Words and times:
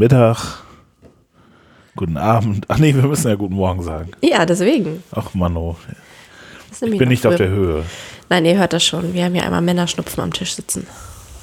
Mittag. 0.00 0.62
Guten 1.94 2.16
Abend. 2.16 2.64
Ach 2.68 2.78
nee, 2.78 2.94
wir 2.94 3.02
müssen 3.02 3.28
ja 3.28 3.34
guten 3.34 3.52
Morgen 3.52 3.82
sagen. 3.82 4.12
Ja, 4.22 4.46
deswegen. 4.46 5.02
Ach 5.12 5.34
Mano, 5.34 5.76
ich 6.72 6.96
bin 6.96 7.10
nicht 7.10 7.26
auf 7.26 7.34
früh. 7.34 7.38
der 7.44 7.50
Höhe. 7.50 7.84
Nein, 8.30 8.46
ihr 8.46 8.56
hört 8.56 8.72
das 8.72 8.82
schon. 8.82 9.12
Wir 9.12 9.26
haben 9.26 9.34
ja 9.34 9.42
einmal 9.42 9.60
Männerschnupfen 9.60 10.24
am 10.24 10.32
Tisch 10.32 10.54
sitzen. 10.54 10.86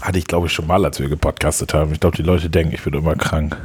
Hatte 0.01 0.17
ich 0.17 0.25
glaube 0.25 0.47
ich 0.47 0.53
schon 0.53 0.65
mal, 0.65 0.83
als 0.83 0.99
wir 0.99 1.07
gepodcastet 1.07 1.75
haben. 1.75 1.93
Ich 1.93 1.99
glaube, 1.99 2.17
die 2.17 2.23
Leute 2.23 2.49
denken, 2.49 2.73
ich 2.73 2.81
bin 2.81 2.95
immer 2.95 3.15
krank. 3.15 3.55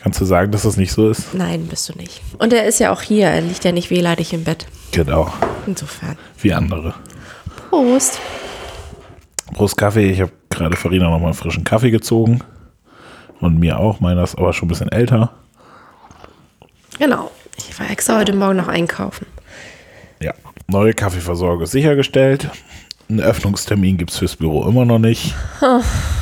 Kannst 0.00 0.20
du 0.20 0.24
sagen, 0.24 0.52
dass 0.52 0.62
das 0.62 0.76
nicht 0.76 0.92
so 0.92 1.10
ist? 1.10 1.34
Nein, 1.34 1.66
bist 1.66 1.88
du 1.88 1.98
nicht. 1.98 2.22
Und 2.38 2.52
er 2.52 2.64
ist 2.64 2.78
ja 2.78 2.92
auch 2.92 3.02
hier. 3.02 3.26
Er 3.26 3.40
liegt 3.40 3.64
ja 3.64 3.72
nicht 3.72 3.90
wehleidig 3.90 4.32
im 4.32 4.44
Bett. 4.44 4.66
Genau. 4.92 5.32
Insofern. 5.66 6.16
Wie 6.40 6.52
andere. 6.52 6.94
Prost. 7.70 8.20
Prost 9.52 9.76
Kaffee. 9.76 10.12
Ich 10.12 10.20
habe 10.20 10.30
gerade 10.48 10.76
Farina 10.76 11.10
nochmal 11.10 11.30
einen 11.30 11.34
frischen 11.34 11.64
Kaffee 11.64 11.90
gezogen. 11.90 12.40
Und 13.40 13.58
mir 13.58 13.78
auch. 13.78 14.00
Meiner 14.00 14.24
ist 14.24 14.36
aber 14.36 14.52
schon 14.52 14.66
ein 14.66 14.70
bisschen 14.70 14.90
älter. 14.92 15.32
Genau. 16.98 17.30
Ich 17.56 17.78
war 17.78 17.90
extra 17.90 18.18
heute 18.18 18.34
Morgen 18.34 18.56
noch 18.56 18.68
einkaufen. 18.68 19.26
Ja. 20.20 20.32
Neue 20.66 20.94
Kaffeeversorgung 20.94 21.62
ist 21.62 21.72
sichergestellt. 21.72 22.50
Einen 23.08 23.20
Öffnungstermin 23.20 23.96
gibt 23.96 24.10
es 24.10 24.18
fürs 24.18 24.36
Büro 24.36 24.66
immer 24.68 24.84
noch 24.84 24.98
nicht. 24.98 25.34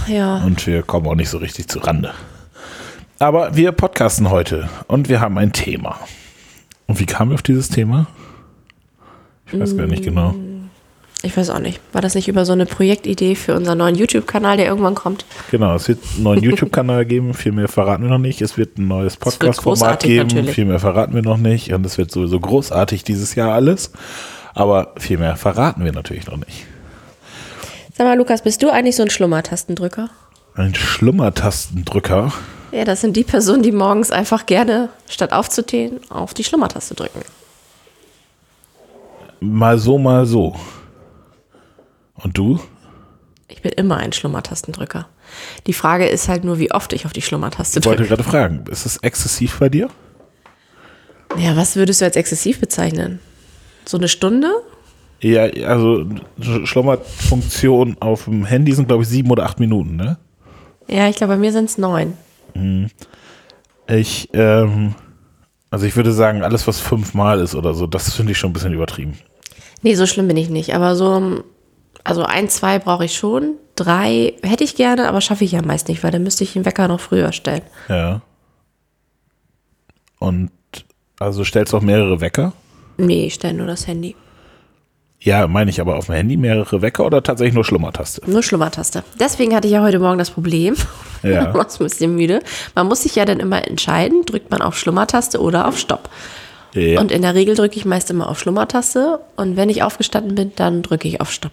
Ja. 0.07 0.45
Und 0.45 0.67
wir 0.67 0.83
kommen 0.83 1.07
auch 1.07 1.15
nicht 1.15 1.31
so 1.31 1.39
richtig 1.39 1.69
zu 1.69 1.81
Rande. 1.81 2.13
Aber 3.19 3.57
wir 3.57 3.73
podcasten 3.73 4.31
heute 4.31 4.69
und 4.87 5.09
wir 5.09 5.21
haben 5.21 5.39
ein 5.39 5.53
Thema. 5.53 5.99
Und 6.87 7.01
wie 7.01 7.07
kamen 7.07 7.31
wir 7.31 7.35
auf 7.35 7.43
dieses 7.43 7.71
Thema? 7.71 8.07
Ich 9.47 9.59
weiß 9.59 9.77
gar 9.77 9.87
nicht 9.87 10.05
genau. 10.05 10.35
Ich 11.27 11.37
weiß 11.37 11.51
auch 11.51 11.59
nicht. 11.59 11.81
War 11.93 12.01
das 12.01 12.15
nicht 12.15 12.29
über 12.29 12.45
so 12.45 12.53
eine 12.53 12.67
Projektidee 12.67 13.35
für 13.35 13.57
unseren 13.57 13.79
neuen 13.79 13.97
YouTube-Kanal, 13.97 14.59
der 14.59 14.67
irgendwann 14.67 14.95
kommt? 14.95 15.25
Genau, 15.51 15.75
es 15.75 15.89
wird 15.89 15.99
einen 16.15 16.23
neuen 16.23 16.41
YouTube-Kanal 16.41 17.05
geben, 17.07 17.35
viel 17.35 17.51
mehr 17.51 17.67
verraten 17.67 18.05
wir 18.05 18.11
noch 18.11 18.19
nicht. 18.19 18.41
Es 18.43 18.57
wird 18.57 18.79
ein 18.79 18.87
neues 18.87 19.17
Podcast-Format 19.17 20.05
geben, 20.05 20.29
natürlich. 20.29 20.55
viel 20.55 20.67
mehr 20.67 20.79
verraten 20.79 21.17
wir 21.17 21.23
noch 21.23 21.37
nicht. 21.37 21.73
Und 21.73 21.85
es 21.85 21.99
wird 21.99 22.13
sowieso 22.13 22.39
großartig 22.39 23.03
dieses 23.03 23.35
Jahr 23.35 23.53
alles. 23.55 23.91
Aber 24.55 24.93
viel 24.99 25.19
mehr 25.19 25.35
verraten 25.35 25.85
wir 25.85 25.91
natürlich 25.91 26.29
noch 26.29 26.37
nicht. 26.37 26.65
Sag 27.99 28.07
mal, 28.07 28.17
Lukas, 28.17 28.43
bist 28.43 28.63
du 28.63 28.71
eigentlich 28.71 28.95
so 28.95 29.03
ein 29.03 29.11
Schlummertastendrücker? 29.11 30.11
Ein 30.55 30.77
Schlummertastendrücker. 30.77 32.33
Ja, 32.71 32.85
das 32.85 33.01
sind 33.01 33.17
die 33.17 33.25
Personen, 33.25 33.65
die 33.65 33.73
morgens 33.73 34.13
einfach 34.13 34.47
gerne, 34.47 34.91
statt 35.09 35.33
aufzustehen, 35.33 35.99
auf 36.09 36.35
die 36.35 36.45
Schlummertaste 36.45 36.95
drücken. 36.95 37.21
Mal 39.41 39.77
so, 39.79 39.99
mal 39.99 40.25
so. 40.25 40.55
Und 42.17 42.37
du? 42.39 42.61
Ich 43.49 43.63
bin 43.63 43.73
immer 43.73 43.99
ein 43.99 44.13
Schlummertastendrücker. 44.13 45.09
Die 45.67 45.73
Frage 45.73 46.07
ist 46.07 46.29
halt 46.29 46.45
nur, 46.45 46.59
wie 46.59 46.73
oft 46.73 46.93
ich 46.93 47.07
auf 47.07 47.13
die 47.13 47.23
Schlummertaste 47.23 47.79
Ich 47.81 47.85
wollte 47.87 48.03
drücke. 48.03 48.17
gerade 48.17 48.29
fragen, 48.29 48.65
ist 48.71 48.87
es 48.87 48.97
exzessiv 48.99 49.59
bei 49.59 49.69
dir? 49.69 49.89
Ja, 51.39 51.57
was 51.57 51.77
würdest 51.77 52.01
du 52.01 52.05
als 52.07 52.17
exzessiv 52.17 52.61
bezeichnen? 52.61 53.21
So 53.85 53.99
eine 53.99 54.09
Stunde? 54.09 54.51
Ja, 55.21 55.43
also 55.67 56.05
Sch- 56.41 56.67
Schlummerfunktion 56.67 57.97
auf 58.01 58.25
dem 58.25 58.45
Handy 58.45 58.73
sind, 58.73 58.89
glaube 58.89 59.03
ich, 59.03 59.09
sieben 59.09 59.31
oder 59.31 59.45
acht 59.45 59.61
Minuten, 59.61 59.97
ne? 59.97 60.19
Ja, 60.89 61.09
ich 61.09 61.17
glaube, 61.17 61.35
bei 61.35 61.39
mir 61.39 61.53
sind 61.53 61.69
es 61.69 61.79
neun. 61.79 62.15
Ich, 63.89 64.29
ähm, 64.33 64.95
also 65.71 65.87
ich 65.87 65.97
würde 65.97 66.13
sagen, 66.13 66.43
alles, 66.43 66.67
was 66.67 66.81
fünfmal 66.81 67.41
ist 67.41 67.55
oder 67.55 67.75
so, 67.75 67.87
das 67.87 68.13
finde 68.15 68.33
ich 68.33 68.39
schon 68.39 68.51
ein 68.51 68.53
bisschen 68.55 68.73
übertrieben. 68.73 69.19
Nee, 69.83 69.95
so 69.95 70.07
schlimm 70.07 70.29
bin 70.29 70.37
ich 70.37 70.49
nicht. 70.49 70.75
Aber 70.75 70.97
so, 70.97 71.43
also 72.07 72.23
ein, 72.23 72.49
zwei 72.49 72.79
brauche 72.79 73.05
ich 73.05 73.17
schon. 73.17 73.55
Drei 73.75 74.35
hätte 74.43 74.65
ich 74.65 74.77
gerne, 74.77 75.09
aber 75.09 75.21
schaffe 75.21 75.45
ich 75.45 75.53
ja 75.53 75.63
meist 75.63 75.89
nicht, 75.89 76.03
weil 76.05 76.13
dann 76.13 76.23
müsste 76.23 76.45
ich 76.45 76.53
den 76.53 76.65
Wecker 76.65 76.89
noch 76.89 77.01
früher 77.01 77.33
stellen. 77.33 77.63
Ja. 77.89 78.23
Und 80.19 80.51
also 81.19 81.45
stellst 81.45 81.73
du 81.73 81.79
auch 81.79 81.83
mehrere 81.83 82.21
Wecker? 82.21 82.53
Nee, 82.97 83.27
ich 83.27 83.35
stelle 83.35 83.55
nur 83.55 83.67
das 83.67 83.87
Handy. 83.87 84.15
Ja, 85.19 85.49
meine 85.49 85.71
ich 85.71 85.81
aber 85.81 85.97
auf 85.97 86.07
dem 86.07 86.15
Handy 86.15 86.37
mehrere 86.37 86.83
Wecker 86.83 87.05
oder 87.05 87.23
tatsächlich 87.23 87.55
nur 87.55 87.65
Schlummertaste? 87.65 88.23
Nur 88.31 88.43
Schlummertaste. 88.43 89.03
Deswegen 89.19 89.55
hatte 89.55 89.67
ich 89.67 89.73
ja 89.73 89.83
heute 89.83 89.99
Morgen 89.99 90.19
das 90.19 90.31
Problem. 90.31 90.77
Ja. 91.23 91.49
Ich 91.49 91.55
war 91.55 91.67
ein 91.69 91.79
bisschen 91.79 92.15
müde. 92.15 92.41
Man 92.75 92.87
muss 92.87 93.03
sich 93.03 93.17
ja 93.17 93.25
dann 93.25 93.41
immer 93.41 93.67
entscheiden, 93.67 94.25
drückt 94.25 94.51
man 94.51 94.63
auf 94.63 94.79
Schlummertaste 94.79 95.41
oder 95.41 95.67
auf 95.67 95.79
Stopp. 95.79 96.09
Ja. 96.75 97.01
Und 97.01 97.11
in 97.11 97.23
der 97.23 97.35
Regel 97.35 97.55
drücke 97.55 97.77
ich 97.77 97.85
meist 97.85 98.11
immer 98.11 98.29
auf 98.29 98.39
Schlummertaste 98.39 99.21
und 99.37 99.57
wenn 99.57 99.71
ich 99.71 99.83
aufgestanden 99.83 100.35
bin, 100.35 100.53
dann 100.57 100.83
drücke 100.83 101.09
ich 101.09 101.21
auf 101.21 101.33
Stopp. 101.33 101.53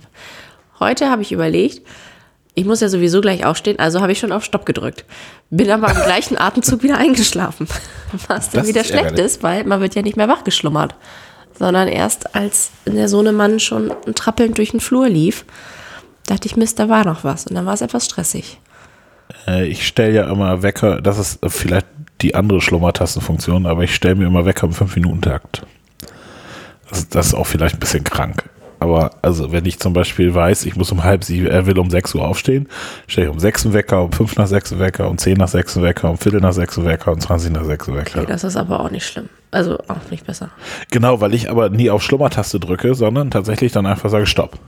Heute 0.83 1.09
habe 1.09 1.21
ich 1.21 1.31
überlegt, 1.31 1.81
ich 2.55 2.65
muss 2.65 2.81
ja 2.81 2.89
sowieso 2.89 3.21
gleich 3.21 3.45
aufstehen, 3.45 3.79
also 3.79 4.01
habe 4.01 4.11
ich 4.11 4.19
schon 4.19 4.31
auf 4.31 4.43
Stopp 4.43 4.65
gedrückt. 4.65 5.05
Bin 5.49 5.71
aber 5.71 5.89
im 5.89 5.95
gleichen 6.03 6.37
Atemzug 6.39 6.83
wieder 6.83 6.97
eingeschlafen. 6.97 7.67
Was 8.27 8.49
dann 8.51 8.61
Das 8.61 8.67
wieder 8.67 8.81
ist 8.81 8.87
schlecht 8.87 9.05
ärgerlich. 9.05 9.25
ist, 9.25 9.43
weil 9.43 9.63
man 9.63 9.81
wird 9.81 9.95
ja 9.95 10.01
nicht 10.01 10.17
mehr 10.17 10.27
wachgeschlummert. 10.27 10.95
Sondern 11.57 11.87
erst 11.87 12.35
als 12.35 12.71
der 12.85 13.07
Sohnemann 13.07 13.59
schon 13.59 13.93
trappelnd 14.15 14.57
durch 14.57 14.71
den 14.71 14.79
Flur 14.79 15.07
lief, 15.07 15.45
dachte 16.25 16.47
ich, 16.47 16.55
Mist, 16.55 16.79
da 16.79 16.89
war 16.89 17.05
noch 17.05 17.23
was. 17.23 17.47
Und 17.47 17.55
dann 17.55 17.65
war 17.65 17.73
es 17.73 17.81
etwas 17.81 18.05
stressig. 18.05 18.59
Äh, 19.47 19.67
ich 19.67 19.87
stelle 19.87 20.13
ja 20.13 20.29
immer 20.31 20.61
Wecker, 20.63 21.01
das 21.01 21.17
ist 21.17 21.39
vielleicht 21.47 21.87
die 22.21 22.35
andere 22.35 22.61
Schlummertastenfunktion, 22.61 23.65
aber 23.65 23.83
ich 23.83 23.93
stelle 23.95 24.15
mir 24.15 24.25
immer 24.27 24.45
Wecker 24.45 24.67
im 24.67 24.73
5-Minuten-Takt. 24.73 25.63
Das, 26.89 27.09
das 27.09 27.27
ist 27.27 27.33
auch 27.33 27.45
vielleicht 27.47 27.75
ein 27.75 27.79
bisschen 27.79 28.03
krank. 28.03 28.43
Aber 28.83 29.11
also, 29.21 29.53
wenn 29.53 29.65
ich 29.65 29.79
zum 29.79 29.93
Beispiel 29.93 30.35
weiß, 30.35 30.65
ich 30.65 30.75
muss 30.75 30.91
um 30.91 31.05
halb 31.05 31.23
sieben, 31.23 31.47
er 31.47 31.65
will 31.65 31.79
um 31.79 31.89
6 31.89 32.15
Uhr 32.15 32.27
aufstehen, 32.27 32.67
stelle 33.07 33.27
ich 33.27 33.33
um 33.33 33.39
6 33.39 33.63
einen 33.65 33.73
Wecker, 33.73 34.03
um 34.03 34.11
5 34.11 34.35
nach 34.35 34.47
6 34.47 34.73
einen 34.73 34.81
Wecker, 34.81 35.09
um 35.09 35.17
10 35.17 35.37
nach 35.37 35.47
6 35.47 35.77
einen 35.77 35.85
Wecker, 35.85 36.09
um 36.09 36.17
Viertel 36.17 36.41
nach 36.41 36.51
6 36.51 36.77
einen 36.77 36.87
Wecker, 36.87 37.13
um 37.13 37.19
20 37.21 37.51
nach 37.53 37.63
6 37.63 37.87
einen 37.87 37.97
Wecker. 37.97 38.19
Okay, 38.19 38.27
das 38.29 38.43
ist 38.43 38.57
aber 38.57 38.81
auch 38.81 38.91
nicht 38.91 39.05
schlimm. 39.07 39.29
Also 39.51 39.77
auch 39.87 40.11
nicht 40.11 40.25
besser. 40.27 40.49
Genau, 40.91 41.21
weil 41.21 41.33
ich 41.33 41.49
aber 41.49 41.69
nie 41.69 41.89
auf 41.89 42.03
Schlummertaste 42.03 42.59
drücke, 42.59 42.93
sondern 42.93 43.31
tatsächlich 43.31 43.71
dann 43.71 43.85
einfach 43.85 44.09
sage 44.09 44.25
Stopp. 44.25 44.59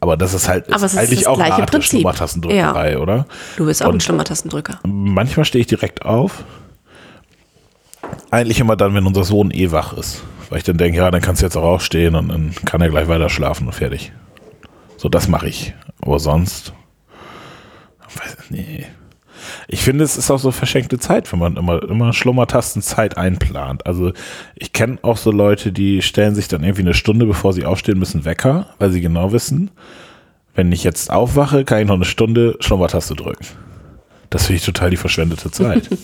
Aber 0.00 0.16
das 0.16 0.32
ist 0.32 0.48
halt 0.48 0.72
Aber 0.72 0.84
es 0.86 0.94
ist 0.94 0.98
eigentlich 0.98 1.20
das 1.20 1.26
auch 1.28 1.38
eine 1.38 1.52
Art 1.54 1.70
Prinzip. 1.70 1.90
Schlummertastendrückerei, 2.00 2.98
oder? 2.98 3.26
Du 3.58 3.66
bist 3.66 3.82
auch 3.82 3.88
ein 3.88 3.94
Und- 3.94 4.02
Schlummertastendrücker. 4.02 4.78
Manchmal 4.86 5.44
stehe 5.44 5.60
ich 5.60 5.66
direkt 5.66 6.06
auf. 6.06 6.44
Eigentlich 8.30 8.60
immer 8.60 8.76
dann, 8.76 8.94
wenn 8.94 9.06
unser 9.06 9.24
Sohn 9.24 9.50
eh 9.50 9.70
wach 9.72 9.92
ist. 9.94 10.22
Weil 10.48 10.58
ich 10.58 10.64
dann 10.64 10.76
denke, 10.76 10.98
ja, 10.98 11.10
dann 11.10 11.20
kannst 11.20 11.42
du 11.42 11.46
jetzt 11.46 11.56
auch 11.56 11.64
aufstehen 11.64 12.14
und 12.14 12.28
dann 12.28 12.54
kann 12.64 12.80
er 12.80 12.88
gleich 12.88 13.08
weiter 13.08 13.28
schlafen 13.28 13.66
und 13.66 13.72
fertig. 13.72 14.12
So, 14.96 15.08
das 15.08 15.28
mache 15.28 15.48
ich. 15.48 15.74
Aber 16.00 16.18
sonst. 16.18 16.72
Nee. 18.48 18.86
Ich 19.68 19.80
finde, 19.80 20.04
es 20.04 20.16
ist 20.16 20.30
auch 20.30 20.38
so 20.38 20.50
verschenkte 20.50 20.98
Zeit, 20.98 21.30
wenn 21.32 21.38
man 21.38 21.56
immer, 21.56 21.82
immer 21.82 22.12
Schlummertastenzeit 22.12 23.16
einplant. 23.16 23.86
Also, 23.86 24.12
ich 24.54 24.72
kenne 24.72 24.98
auch 25.02 25.16
so 25.16 25.30
Leute, 25.30 25.72
die 25.72 26.02
stellen 26.02 26.34
sich 26.34 26.48
dann 26.48 26.62
irgendwie 26.64 26.82
eine 26.82 26.94
Stunde, 26.94 27.26
bevor 27.26 27.52
sie 27.52 27.64
aufstehen 27.64 27.98
müssen, 27.98 28.24
Wecker, 28.24 28.68
weil 28.78 28.90
sie 28.90 29.00
genau 29.00 29.32
wissen, 29.32 29.70
wenn 30.54 30.72
ich 30.72 30.84
jetzt 30.84 31.10
aufwache, 31.10 31.64
kann 31.64 31.80
ich 31.80 31.86
noch 31.86 31.94
eine 31.94 32.04
Stunde 32.04 32.56
Schlummertaste 32.60 33.14
drücken. 33.14 33.44
Das 34.30 34.46
finde 34.46 34.58
ich 34.58 34.64
total 34.64 34.90
die 34.90 34.96
verschwendete 34.96 35.50
Zeit. 35.50 35.88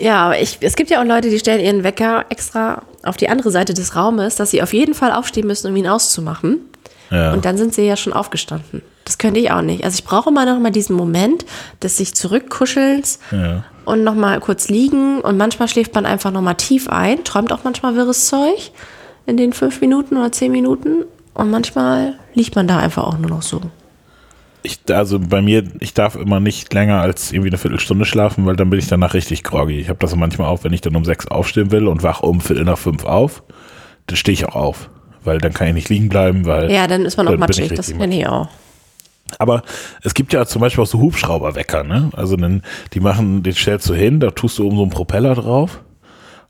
Ja, 0.00 0.26
aber 0.26 0.40
ich, 0.40 0.58
es 0.60 0.76
gibt 0.76 0.90
ja 0.90 1.00
auch 1.00 1.04
Leute, 1.04 1.28
die 1.30 1.38
stellen 1.38 1.60
ihren 1.60 1.84
Wecker 1.84 2.24
extra 2.30 2.82
auf 3.02 3.16
die 3.16 3.28
andere 3.28 3.50
Seite 3.50 3.74
des 3.74 3.94
Raumes, 3.94 4.36
dass 4.36 4.50
sie 4.50 4.62
auf 4.62 4.72
jeden 4.72 4.94
Fall 4.94 5.12
aufstehen 5.12 5.46
müssen, 5.46 5.70
um 5.70 5.76
ihn 5.76 5.86
auszumachen. 5.86 6.60
Ja. 7.10 7.32
Und 7.32 7.44
dann 7.44 7.58
sind 7.58 7.74
sie 7.74 7.82
ja 7.82 7.96
schon 7.96 8.12
aufgestanden. 8.12 8.82
Das 9.04 9.18
könnte 9.18 9.40
ich 9.40 9.50
auch 9.50 9.62
nicht. 9.62 9.84
Also 9.84 9.96
ich 9.96 10.04
brauche 10.04 10.30
immer 10.30 10.46
noch 10.46 10.58
mal 10.58 10.70
diesen 10.70 10.96
Moment 10.96 11.44
des 11.82 11.96
sich 11.96 12.14
zurückkuschelns 12.14 13.18
ja. 13.32 13.64
und 13.84 14.04
noch 14.04 14.14
mal 14.14 14.38
kurz 14.40 14.68
liegen. 14.68 15.20
Und 15.20 15.36
manchmal 15.36 15.68
schläft 15.68 15.94
man 15.94 16.06
einfach 16.06 16.30
noch 16.30 16.42
mal 16.42 16.54
tief 16.54 16.88
ein, 16.88 17.24
träumt 17.24 17.52
auch 17.52 17.64
manchmal 17.64 17.96
wirres 17.96 18.26
Zeug 18.26 18.70
in 19.26 19.36
den 19.36 19.52
fünf 19.52 19.80
Minuten 19.80 20.16
oder 20.16 20.32
zehn 20.32 20.52
Minuten. 20.52 21.04
Und 21.34 21.50
manchmal 21.50 22.18
liegt 22.34 22.54
man 22.54 22.68
da 22.68 22.78
einfach 22.78 23.04
auch 23.04 23.18
nur 23.18 23.30
noch 23.30 23.42
so. 23.42 23.60
Ich, 24.62 24.80
also 24.90 25.18
bei 25.18 25.40
mir, 25.40 25.64
ich 25.80 25.94
darf 25.94 26.16
immer 26.16 26.40
nicht 26.40 26.72
länger 26.74 27.00
als 27.00 27.32
irgendwie 27.32 27.48
eine 27.48 27.58
Viertelstunde 27.58 28.04
schlafen, 28.04 28.46
weil 28.46 28.56
dann 28.56 28.68
bin 28.68 28.78
ich 28.78 28.88
danach 28.88 29.14
richtig 29.14 29.42
groggy. 29.42 29.80
Ich 29.80 29.88
habe 29.88 29.98
das 29.98 30.14
manchmal 30.14 30.48
auch, 30.48 30.64
wenn 30.64 30.72
ich 30.72 30.80
dann 30.80 30.96
um 30.96 31.04
sechs 31.04 31.26
aufstehen 31.28 31.70
will 31.70 31.88
und 31.88 32.02
wach 32.02 32.20
um 32.20 32.40
Viertel 32.40 32.64
nach 32.64 32.78
fünf 32.78 33.04
auf, 33.04 33.42
dann 34.06 34.16
stehe 34.16 34.34
ich 34.34 34.44
auch 34.46 34.56
auf. 34.56 34.90
Weil 35.24 35.38
dann 35.38 35.52
kann 35.52 35.68
ich 35.68 35.74
nicht 35.74 35.88
liegen 35.88 36.08
bleiben, 36.08 36.46
weil. 36.46 36.70
Ja, 36.70 36.86
dann 36.86 37.04
ist 37.04 37.16
man 37.16 37.26
auch 37.26 37.32
bin 37.32 37.40
matschig. 37.40 37.74
Das 37.74 37.88
kenne 37.88 38.18
ich 38.18 38.26
auch. 38.26 38.48
Aber 39.38 39.62
es 40.02 40.14
gibt 40.14 40.32
ja 40.32 40.44
zum 40.46 40.60
Beispiel 40.60 40.82
auch 40.82 40.88
so 40.88 40.98
Hubschrauberwecker, 40.98 41.84
ne? 41.84 42.10
Also 42.14 42.36
dann, 42.36 42.62
die 42.92 43.00
machen, 43.00 43.42
den 43.42 43.54
stellst 43.54 43.88
du 43.88 43.94
hin, 43.94 44.20
da 44.20 44.30
tust 44.30 44.58
du 44.58 44.66
oben 44.66 44.76
so 44.76 44.82
einen 44.82 44.90
Propeller 44.90 45.34
drauf 45.34 45.80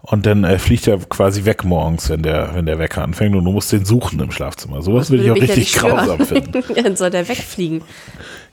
Und 0.03 0.25
dann 0.25 0.45
äh, 0.45 0.59
fliegt 0.59 0.89
er 0.89 0.97
quasi 0.99 1.45
weg 1.45 1.63
morgens, 1.63 2.09
wenn 2.09 2.23
der, 2.23 2.55
wenn 2.55 2.65
der 2.65 2.79
Wecker 2.79 3.03
anfängt 3.03 3.37
und 3.37 3.45
du 3.45 3.53
musst 3.53 3.71
den 3.71 3.85
suchen 3.85 4.19
im 4.21 4.31
Schlafzimmer. 4.33 4.81
Sowas 4.81 5.11
würde 5.11 5.25
ich 5.25 5.31
auch 5.31 5.37
ja 5.37 5.43
richtig 5.43 5.69
stören. 5.71 6.07
grausam 6.07 6.27
finden. 6.27 6.65
Dann 6.83 6.97
soll 6.97 7.11
der 7.11 7.29
wegfliegen. 7.29 7.83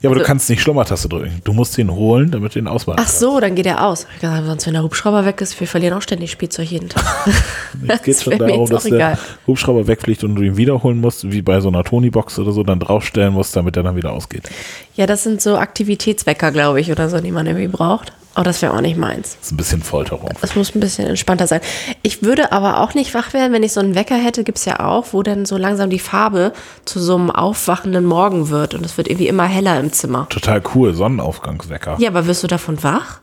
Ja, 0.00 0.10
aber 0.10 0.16
du 0.16 0.20
Also- 0.20 0.26
kannst 0.26 0.50
nicht 0.50 0.60
Schlummertaste 0.60 1.08
drücken. 1.08 1.40
Du 1.44 1.54
musst 1.54 1.78
ihn 1.78 1.90
holen, 1.90 2.30
damit 2.30 2.54
du 2.54 2.58
ihn 2.58 2.68
ausmachen 2.68 3.00
Ach 3.02 3.08
so, 3.08 3.40
dann 3.40 3.54
geht 3.54 3.64
er 3.66 3.84
aus. 3.84 4.06
Gesagt, 4.20 4.44
sonst, 4.46 4.66
wenn 4.66 4.74
der 4.74 4.82
Hubschrauber 4.82 5.24
weg 5.24 5.40
ist, 5.40 5.58
wir 5.58 5.66
verlieren 5.66 5.94
auch 5.96 6.02
ständig 6.02 6.30
Spielzeug 6.30 6.70
jeden 6.70 6.90
Tag. 6.90 7.04
Es 7.88 8.02
geht 8.02 8.22
schon 8.22 8.38
darum, 8.38 8.68
dass 8.68 8.84
der. 8.84 9.18
Hubschrauber 9.46 9.86
wegfliegt 9.86 10.22
und 10.24 10.34
du 10.34 10.42
ihn 10.42 10.56
wiederholen 10.58 11.00
musst, 11.00 11.32
wie 11.32 11.40
bei 11.42 11.60
so 11.60 11.68
einer 11.68 11.82
Tony-Box 11.82 12.38
oder 12.38 12.52
so, 12.52 12.62
dann 12.62 12.78
draufstellen 12.78 13.32
musst, 13.32 13.56
damit 13.56 13.76
er 13.76 13.82
dann 13.82 13.96
wieder 13.96 14.12
ausgeht. 14.12 14.48
Ja, 14.94 15.06
das 15.06 15.22
sind 15.22 15.40
so 15.40 15.56
Aktivitätswecker, 15.56 16.52
glaube 16.52 16.80
ich, 16.80 16.92
oder 16.92 17.08
so, 17.08 17.20
die 17.20 17.32
man 17.32 17.46
irgendwie 17.46 17.68
braucht. 17.68 18.12
Aber 18.38 18.44
das 18.44 18.62
wäre 18.62 18.72
auch 18.72 18.80
nicht 18.80 18.96
meins. 18.96 19.34
Das 19.34 19.46
ist 19.46 19.52
ein 19.52 19.56
bisschen 19.56 19.82
Folterung. 19.82 20.30
Es 20.42 20.54
muss 20.54 20.72
ein 20.72 20.78
bisschen 20.78 21.08
entspannter 21.08 21.48
sein. 21.48 21.60
Ich 22.02 22.22
würde 22.22 22.52
aber 22.52 22.78
auch 22.78 22.94
nicht 22.94 23.12
wach 23.12 23.32
werden, 23.32 23.52
wenn 23.52 23.64
ich 23.64 23.72
so 23.72 23.80
einen 23.80 23.96
Wecker 23.96 24.14
hätte, 24.14 24.44
gibt 24.44 24.58
es 24.58 24.64
ja 24.64 24.78
auch, 24.78 25.06
wo 25.10 25.24
dann 25.24 25.44
so 25.44 25.56
langsam 25.56 25.90
die 25.90 25.98
Farbe 25.98 26.52
zu 26.84 27.00
so 27.00 27.16
einem 27.16 27.32
aufwachenden 27.32 28.04
Morgen 28.04 28.48
wird 28.48 28.74
und 28.74 28.86
es 28.86 28.96
wird 28.96 29.08
irgendwie 29.08 29.26
immer 29.26 29.46
heller 29.46 29.80
im 29.80 29.92
Zimmer. 29.92 30.28
Total 30.28 30.62
cool, 30.72 30.94
Sonnenaufgangswecker. 30.94 31.96
Ja, 31.98 32.10
aber 32.10 32.28
wirst 32.28 32.44
du 32.44 32.46
davon 32.46 32.80
wach? 32.84 33.22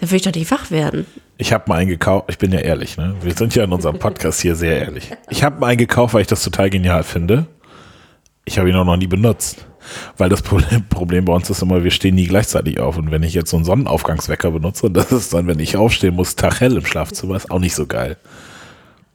Dann 0.00 0.10
würde 0.10 0.16
ich 0.16 0.22
doch 0.22 0.34
nicht 0.34 0.50
wach 0.50 0.72
werden. 0.72 1.06
Ich 1.36 1.52
habe 1.52 1.66
mal 1.68 1.76
einen 1.76 1.88
gekauft, 1.88 2.24
ich 2.28 2.38
bin 2.38 2.50
ja 2.50 2.58
ehrlich, 2.58 2.96
ne? 2.96 3.14
Wir 3.22 3.34
sind 3.34 3.54
ja 3.54 3.62
in 3.62 3.72
unserem 3.72 4.00
Podcast 4.00 4.40
hier 4.40 4.56
sehr 4.56 4.80
ehrlich. 4.80 5.12
Ich 5.28 5.44
habe 5.44 5.60
mal 5.60 5.68
einen 5.68 5.78
gekauft, 5.78 6.14
weil 6.14 6.22
ich 6.22 6.26
das 6.26 6.42
total 6.42 6.70
genial 6.70 7.04
finde. 7.04 7.46
Ich 8.44 8.58
habe 8.58 8.68
ihn 8.68 8.74
auch 8.74 8.84
noch 8.84 8.96
nie 8.96 9.06
benutzt. 9.06 9.64
Weil 10.16 10.28
das 10.28 10.42
Problem, 10.42 10.86
Problem 10.88 11.24
bei 11.24 11.32
uns 11.32 11.50
ist 11.50 11.62
immer, 11.62 11.84
wir 11.84 11.90
stehen 11.90 12.14
nie 12.14 12.26
gleichzeitig 12.26 12.80
auf. 12.80 12.96
Und 12.96 13.10
wenn 13.10 13.22
ich 13.22 13.34
jetzt 13.34 13.50
so 13.50 13.56
einen 13.56 13.64
Sonnenaufgangswecker 13.64 14.50
benutze, 14.50 14.90
das 14.90 15.12
ist 15.12 15.34
dann, 15.34 15.46
wenn 15.46 15.58
ich 15.58 15.76
aufstehen 15.76 16.14
muss, 16.14 16.36
taghell 16.36 16.76
im 16.76 16.86
Schlafzimmer, 16.86 17.36
ist 17.36 17.50
auch 17.50 17.58
nicht 17.58 17.74
so 17.74 17.86
geil. 17.86 18.16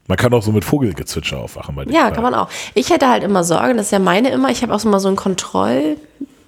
Man 0.08 0.18
kann 0.18 0.34
auch 0.34 0.44
so 0.44 0.52
mit 0.52 0.64
Vogelgezwitscher 0.64 1.40
aufwachen 1.40 1.76
bei 1.76 1.84
Ja, 1.86 2.12
kann 2.12 2.22
man 2.22 2.36
auch. 2.36 2.48
Ich 2.76 2.92
hätte 2.92 3.10
halt 3.10 3.24
immer 3.24 3.44
Sorge, 3.44 3.74
das 3.74 3.88
ist 3.88 3.92
ja 3.92 3.98
meine 3.98 4.30
immer, 4.30 4.52
ich 4.52 4.62
habe 4.62 4.74
auch 4.74 4.80
so 4.80 4.88
mal 4.88 5.00
so 5.00 5.08
einen 5.08 5.18
Kontroll, 5.18 5.98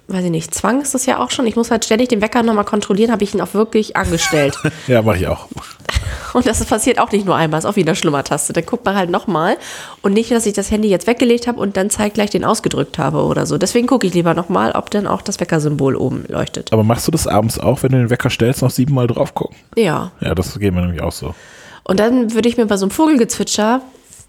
weiß 0.06 0.24
ich 0.24 0.30
nicht, 0.30 0.54
Zwang 0.54 0.80
ist 0.80 0.94
das 0.94 1.06
ja 1.06 1.18
auch 1.18 1.32
schon. 1.32 1.44
Ich 1.46 1.56
muss 1.56 1.72
halt 1.72 1.84
ständig 1.84 2.08
den 2.08 2.20
Wecker 2.20 2.44
nochmal 2.44 2.64
kontrollieren, 2.64 3.10
habe 3.10 3.24
ich 3.24 3.34
ihn 3.34 3.40
auch 3.40 3.54
wirklich 3.54 3.96
angestellt. 3.96 4.56
Ja, 4.86 5.02
mache 5.02 5.18
ich 5.18 5.26
auch. 5.26 5.48
Und 6.34 6.46
das 6.46 6.64
passiert 6.64 6.98
auch 6.98 7.10
nicht 7.12 7.24
nur 7.26 7.36
einmal, 7.36 7.58
ist 7.58 7.64
auch 7.66 7.76
wie 7.76 7.82
eine 7.82 7.94
Schlummertaste. 7.94 8.52
Dann 8.52 8.66
guckt 8.66 8.84
man 8.84 8.94
halt 8.96 9.10
nochmal 9.10 9.56
und 10.02 10.12
nicht, 10.12 10.30
dass 10.30 10.46
ich 10.46 10.52
das 10.54 10.70
Handy 10.70 10.88
jetzt 10.88 11.06
weggelegt 11.06 11.46
habe 11.46 11.60
und 11.60 11.76
dann 11.76 11.90
zeitgleich 11.90 12.30
den 12.30 12.44
ausgedrückt 12.44 12.98
habe 12.98 13.22
oder 13.24 13.46
so. 13.46 13.58
Deswegen 13.58 13.86
gucke 13.86 14.06
ich 14.06 14.14
lieber 14.14 14.34
nochmal, 14.34 14.72
ob 14.72 14.90
dann 14.90 15.06
auch 15.06 15.22
das 15.22 15.40
Weckersymbol 15.40 15.96
oben 15.96 16.24
leuchtet. 16.28 16.72
Aber 16.72 16.84
machst 16.84 17.06
du 17.06 17.10
das 17.12 17.26
abends 17.26 17.58
auch, 17.58 17.82
wenn 17.82 17.92
du 17.92 17.98
den 17.98 18.10
Wecker 18.10 18.30
stellst, 18.30 18.62
noch 18.62 18.70
siebenmal 18.70 19.06
drauf 19.06 19.34
gucken? 19.34 19.56
Ja. 19.76 20.12
Ja, 20.20 20.34
das 20.34 20.58
geht 20.58 20.74
mir 20.74 20.82
nämlich 20.82 21.02
auch 21.02 21.12
so. 21.12 21.34
Und 21.84 22.00
dann 22.00 22.34
würde 22.34 22.48
ich 22.48 22.56
mir 22.56 22.66
bei 22.66 22.76
so 22.76 22.84
einem 22.84 22.90
Vogelgezwitscher, 22.90 23.80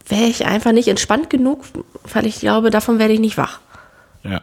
wäre 0.07 0.24
ich 0.24 0.45
einfach 0.45 0.71
nicht 0.71 0.88
entspannt 0.88 1.30
genug, 1.30 1.62
weil 2.13 2.25
ich 2.25 2.39
glaube, 2.39 2.69
davon 2.71 3.00
werde 3.00 3.13
ich 3.13 3.19
nicht 3.19 3.38
wach. 3.38 3.59
Ja. 4.24 4.42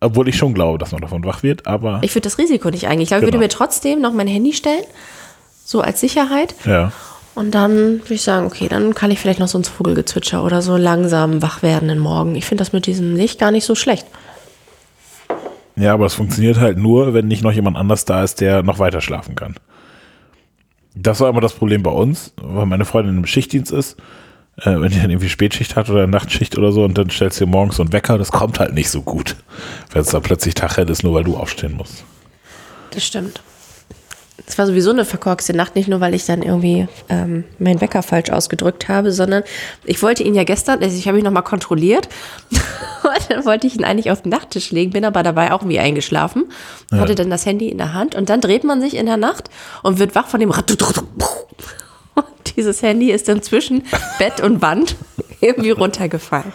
Obwohl 0.00 0.28
ich 0.28 0.36
schon 0.36 0.52
glaube, 0.54 0.76
dass 0.78 0.92
man 0.92 1.00
davon 1.00 1.24
wach 1.24 1.42
wird, 1.42 1.66
aber 1.66 2.00
Ich 2.02 2.14
würde 2.14 2.24
das 2.24 2.36
Risiko 2.36 2.68
nicht 2.70 2.86
eingehen. 2.88 3.02
Ich 3.02 3.08
glaube, 3.08 3.20
ich 3.24 3.30
Genau. 3.30 3.38
würde 3.40 3.44
mir 3.44 3.48
trotzdem 3.48 4.00
noch 4.02 4.12
mein 4.12 4.26
Handy 4.26 4.52
stellen, 4.52 4.84
so 5.64 5.80
als 5.80 6.00
Sicherheit. 6.00 6.54
ja. 6.64 6.92
Und 7.34 7.52
dann 7.52 7.98
würde 8.00 8.14
ich 8.14 8.22
sagen, 8.22 8.46
okay, 8.46 8.68
dann 8.68 8.94
kann 8.94 9.10
ich 9.10 9.18
vielleicht 9.18 9.40
noch 9.40 9.48
so 9.48 9.58
ein 9.58 9.64
Vogelgezwitscher 9.64 10.44
oder 10.44 10.62
so 10.62 10.76
langsam 10.76 11.42
wach 11.42 11.62
werden 11.62 11.88
in 11.90 11.98
Morgen. 11.98 12.36
Ich 12.36 12.44
finde 12.44 12.62
das 12.62 12.72
mit 12.72 12.86
diesem 12.86 13.16
Licht 13.16 13.40
gar 13.40 13.50
nicht 13.50 13.64
so 13.64 13.74
schlecht. 13.74 14.06
Ja, 15.76 15.94
aber 15.94 16.06
es 16.06 16.14
funktioniert 16.14 16.58
halt 16.58 16.78
nur, 16.78 17.12
wenn 17.12 17.26
nicht 17.26 17.42
noch 17.42 17.50
jemand 17.50 17.76
anders 17.76 18.04
da 18.04 18.22
ist, 18.22 18.40
der 18.40 18.62
noch 18.62 18.78
weiter 18.78 19.00
schlafen 19.00 19.34
kann. 19.34 19.56
Das 20.94 21.18
war 21.18 21.28
immer 21.28 21.40
das 21.40 21.54
Problem 21.54 21.82
bei 21.82 21.90
uns, 21.90 22.32
weil 22.36 22.66
meine 22.66 22.84
Freundin 22.84 23.18
im 23.18 23.26
Schichtdienst 23.26 23.72
ist. 23.72 23.96
Äh, 24.56 24.80
wenn 24.80 24.90
die 24.90 25.00
dann 25.00 25.10
irgendwie 25.10 25.28
Spätschicht 25.28 25.74
hat 25.74 25.90
oder 25.90 26.06
Nachtschicht 26.06 26.56
oder 26.56 26.70
so 26.70 26.84
und 26.84 26.96
dann 26.96 27.10
stellst 27.10 27.40
du 27.40 27.46
dir 27.46 27.50
morgens 27.50 27.76
so 27.76 27.82
einen 27.82 27.92
Wecker, 27.92 28.18
das 28.18 28.30
kommt 28.30 28.60
halt 28.60 28.72
nicht 28.72 28.88
so 28.88 29.02
gut. 29.02 29.34
Wenn 29.90 30.02
es 30.02 30.10
dann 30.10 30.22
plötzlich 30.22 30.54
taghell 30.54 30.88
ist, 30.88 31.02
nur 31.02 31.14
weil 31.14 31.24
du 31.24 31.36
aufstehen 31.36 31.74
musst. 31.76 32.04
Das 32.92 33.04
stimmt. 33.04 33.42
Es 34.46 34.58
war 34.58 34.66
sowieso 34.66 34.90
eine 34.90 35.04
verkorkste 35.04 35.54
Nacht, 35.54 35.76
nicht 35.76 35.88
nur, 35.88 36.00
weil 36.00 36.12
ich 36.12 36.26
dann 36.26 36.42
irgendwie 36.42 36.88
ähm, 37.08 37.44
meinen 37.60 37.80
Wecker 37.80 38.02
falsch 38.02 38.30
ausgedrückt 38.30 38.88
habe, 38.88 39.12
sondern 39.12 39.44
ich 39.84 40.02
wollte 40.02 40.24
ihn 40.24 40.34
ja 40.34 40.42
gestern, 40.42 40.82
also 40.82 40.96
ich 40.96 41.06
habe 41.06 41.18
ihn 41.18 41.24
nochmal 41.24 41.44
kontrolliert 41.44 42.08
und 42.50 43.30
dann 43.30 43.44
wollte 43.44 43.68
ich 43.68 43.76
ihn 43.76 43.84
eigentlich 43.84 44.10
auf 44.10 44.22
den 44.22 44.30
Nachttisch 44.30 44.72
legen, 44.72 44.90
bin 44.90 45.04
aber 45.04 45.22
dabei 45.22 45.52
auch 45.52 45.60
irgendwie 45.60 45.78
eingeschlafen, 45.78 46.46
hatte 46.90 47.14
dann 47.14 47.30
das 47.30 47.46
Handy 47.46 47.68
in 47.68 47.78
der 47.78 47.94
Hand 47.94 48.16
und 48.16 48.28
dann 48.28 48.40
dreht 48.40 48.64
man 48.64 48.80
sich 48.80 48.96
in 48.96 49.06
der 49.06 49.16
Nacht 49.16 49.50
und 49.82 50.00
wird 50.00 50.14
wach 50.14 50.26
von 50.26 50.40
dem. 50.40 50.52
Und 52.14 52.56
dieses 52.56 52.82
Handy 52.82 53.10
ist 53.10 53.28
dann 53.28 53.42
zwischen 53.42 53.82
Bett 54.18 54.40
und 54.40 54.62
Wand 54.62 54.94
irgendwie 55.40 55.70
runtergefallen. 55.70 56.52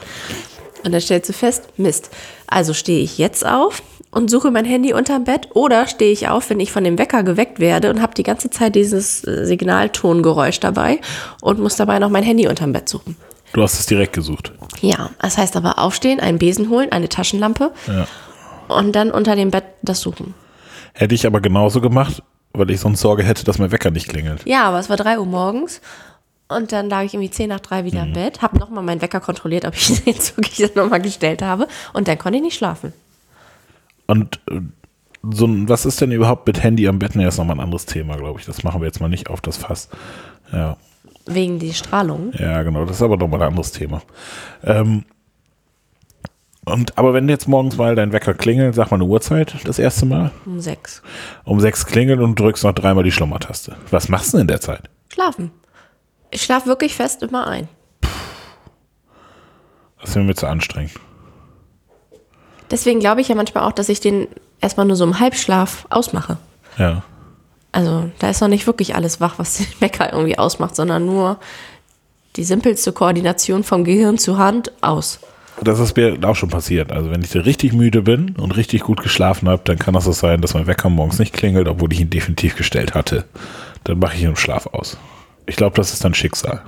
Und 0.85 0.93
dann 0.93 1.01
stellst 1.01 1.27
du 1.27 1.33
fest, 1.33 1.63
Mist. 1.75 2.09
Also 2.47 2.73
stehe 2.73 3.03
ich 3.03 3.17
jetzt 3.17 3.45
auf 3.45 3.81
und 4.11 4.29
suche 4.31 4.49
mein 4.51 4.65
Handy 4.65 4.93
unterm 4.93 5.23
Bett 5.23 5.49
oder 5.53 5.87
stehe 5.87 6.11
ich 6.11 6.27
auf, 6.27 6.49
wenn 6.49 6.59
ich 6.59 6.71
von 6.71 6.83
dem 6.83 6.97
Wecker 6.97 7.23
geweckt 7.23 7.59
werde 7.59 7.89
und 7.89 8.01
habe 8.01 8.13
die 8.15 8.23
ganze 8.23 8.49
Zeit 8.49 8.75
dieses 8.75 9.23
äh, 9.25 9.45
Signaltongeräusch 9.45 10.59
dabei 10.59 10.99
und 11.41 11.59
muss 11.59 11.75
dabei 11.75 11.99
noch 11.99 12.09
mein 12.09 12.23
Handy 12.23 12.47
unterm 12.47 12.73
Bett 12.73 12.89
suchen. 12.89 13.15
Du 13.53 13.61
hast 13.63 13.79
es 13.79 13.85
direkt 13.85 14.13
gesucht. 14.13 14.51
Ja, 14.81 15.09
das 15.21 15.37
heißt 15.37 15.55
aber 15.55 15.79
aufstehen, 15.79 16.19
einen 16.19 16.37
Besen 16.37 16.69
holen, 16.69 16.91
eine 16.91 17.09
Taschenlampe 17.09 17.71
Ja. 17.87 18.07
und 18.67 18.95
dann 18.95 19.11
unter 19.11 19.35
dem 19.35 19.51
Bett 19.51 19.63
das 19.81 20.01
suchen. 20.01 20.33
Hätte 20.93 21.15
ich 21.15 21.25
aber 21.25 21.41
genauso 21.41 21.81
gemacht, 21.81 22.21
weil 22.53 22.69
ich 22.71 22.79
sonst 22.79 23.01
Sorge 23.01 23.23
hätte, 23.23 23.43
dass 23.45 23.57
mein 23.59 23.71
Wecker 23.71 23.91
nicht 23.91 24.07
klingelt. 24.09 24.41
Ja, 24.45 24.63
aber 24.63 24.79
es 24.79 24.89
war 24.89 24.97
3 24.97 25.19
Uhr 25.19 25.25
morgens 25.25 25.81
und 26.47 26.71
dann 26.71 26.89
lag 26.89 27.03
ich 27.03 27.13
irgendwie 27.13 27.29
10 27.31 27.49
nach 27.49 27.59
3 27.59 27.85
wieder 27.85 28.03
im 28.03 28.13
Bett, 28.13 28.41
habe 28.41 28.57
nochmal 28.59 28.83
meinen 28.83 29.01
Wecker 29.01 29.19
kontrolliert, 29.19 29.65
ob 29.65 29.75
ich 29.75 29.87
den 30.03 30.15
wirklich 30.15 30.75
nochmal 30.75 31.01
gestellt 31.01 31.41
habe 31.41 31.67
und 31.93 32.07
dann 32.07 32.17
konnte 32.17 32.37
ich 32.37 32.43
nicht 32.43 32.57
schlafen. 32.57 32.93
Und 34.09 34.39
äh, 34.49 34.61
so, 35.31 35.45
ein- 35.45 35.69
was 35.69 35.85
ist 35.85 36.01
denn 36.01 36.11
überhaupt 36.11 36.47
mit 36.47 36.63
Handy 36.63 36.87
am 36.87 36.97
Bett? 36.99 37.15
Nee, 37.15 37.27
ist 37.27 37.37
nochmal 37.37 37.57
ein 37.57 37.61
anderes 37.63 37.85
Thema, 37.85 38.15
glaube 38.17 38.39
ich. 38.39 38.45
Das 38.45 38.63
machen 38.63 38.81
wir 38.81 38.85
jetzt 38.87 38.99
mal 39.01 39.07
nicht 39.09 39.29
auf 39.29 39.41
das 39.41 39.57
Fass. 39.57 39.89
Ja. 40.51 40.77
Wegen 41.25 41.59
die 41.59 41.73
Strahlung. 41.73 42.31
Ja, 42.37 42.63
genau, 42.63 42.85
das 42.85 42.95
ist 42.97 43.01
aber 43.03 43.17
nochmal 43.17 43.41
ein 43.43 43.49
anderes 43.49 43.71
Thema. 43.71 44.01
Ähm, 44.63 45.03
und, 46.65 46.97
aber 46.97 47.13
wenn 47.13 47.29
jetzt 47.29 47.47
morgens 47.47 47.77
mal 47.77 47.95
dein 47.95 48.11
Wecker 48.11 48.33
klingelt, 48.33 48.75
sag 48.75 48.89
mal 48.91 48.95
eine 48.95 49.05
Uhrzeit, 49.05 49.55
das 49.65 49.77
erste 49.79 50.05
Mal, 50.05 50.31
Um 50.45 50.59
6. 50.59 51.01
um 51.43 51.59
sechs 51.59 51.85
klingelt 51.85 52.19
und 52.19 52.39
drückst 52.39 52.63
noch 52.63 52.73
dreimal 52.73 53.03
die 53.03 53.11
Schlummertaste. 53.11 53.75
Was 53.91 54.09
machst 54.09 54.33
du 54.33 54.37
denn 54.37 54.41
in 54.41 54.47
der 54.47 54.61
Zeit? 54.61 54.89
Schlafen. 55.13 55.51
Ich 56.31 56.41
schlafe 56.43 56.67
wirklich 56.67 56.95
fest 56.95 57.21
immer 57.23 57.47
ein. 57.47 57.67
Das 60.01 60.15
wäre 60.15 60.25
mir 60.25 60.35
zu 60.35 60.47
anstrengend. 60.47 60.93
Deswegen 62.71 62.99
glaube 62.99 63.21
ich 63.21 63.27
ja 63.27 63.35
manchmal 63.35 63.63
auch, 63.63 63.71
dass 63.71 63.89
ich 63.89 63.99
den 63.99 64.27
erstmal 64.61 64.85
nur 64.85 64.95
so 64.95 65.03
im 65.03 65.19
Halbschlaf 65.19 65.87
ausmache. 65.89 66.37
Ja. 66.77 67.03
Also 67.71 68.09
da 68.19 68.29
ist 68.29 68.41
noch 68.41 68.47
nicht 68.47 68.67
wirklich 68.67 68.95
alles 68.95 69.21
wach, 69.21 69.37
was 69.37 69.57
den 69.57 69.67
Wecker 69.79 70.11
irgendwie 70.11 70.37
ausmacht, 70.37 70.75
sondern 70.75 71.05
nur 71.05 71.39
die 72.35 72.43
simpelste 72.43 72.93
Koordination 72.93 73.63
vom 73.63 73.83
Gehirn 73.83 74.17
zu 74.17 74.37
Hand 74.37 74.71
aus. 74.81 75.19
Das 75.61 75.79
ist 75.79 75.97
mir 75.97 76.17
auch 76.23 76.35
schon 76.35 76.49
passiert. 76.49 76.91
Also 76.91 77.11
wenn 77.11 77.21
ich 77.21 77.35
richtig 77.35 77.73
müde 77.73 78.01
bin 78.01 78.35
und 78.37 78.55
richtig 78.55 78.81
gut 78.81 79.01
geschlafen 79.01 79.49
habe, 79.49 79.61
dann 79.65 79.77
kann 79.77 79.93
das 79.93 80.05
so 80.05 80.13
sein, 80.13 80.41
dass 80.41 80.53
mein 80.53 80.67
Wecker 80.67 80.89
morgens 80.89 81.19
nicht 81.19 81.33
klingelt, 81.33 81.67
obwohl 81.67 81.91
ich 81.91 81.99
ihn 81.99 82.09
definitiv 82.09 82.55
gestellt 82.55 82.93
hatte. 82.93 83.25
Dann 83.83 83.99
mache 83.99 84.15
ich 84.15 84.23
ihn 84.23 84.29
im 84.29 84.35
Schlaf 84.37 84.67
aus. 84.67 84.97
Ich 85.47 85.57
glaube, 85.57 85.75
das 85.75 85.91
ist 85.91 86.05
dann 86.05 86.13
Schicksal. 86.13 86.61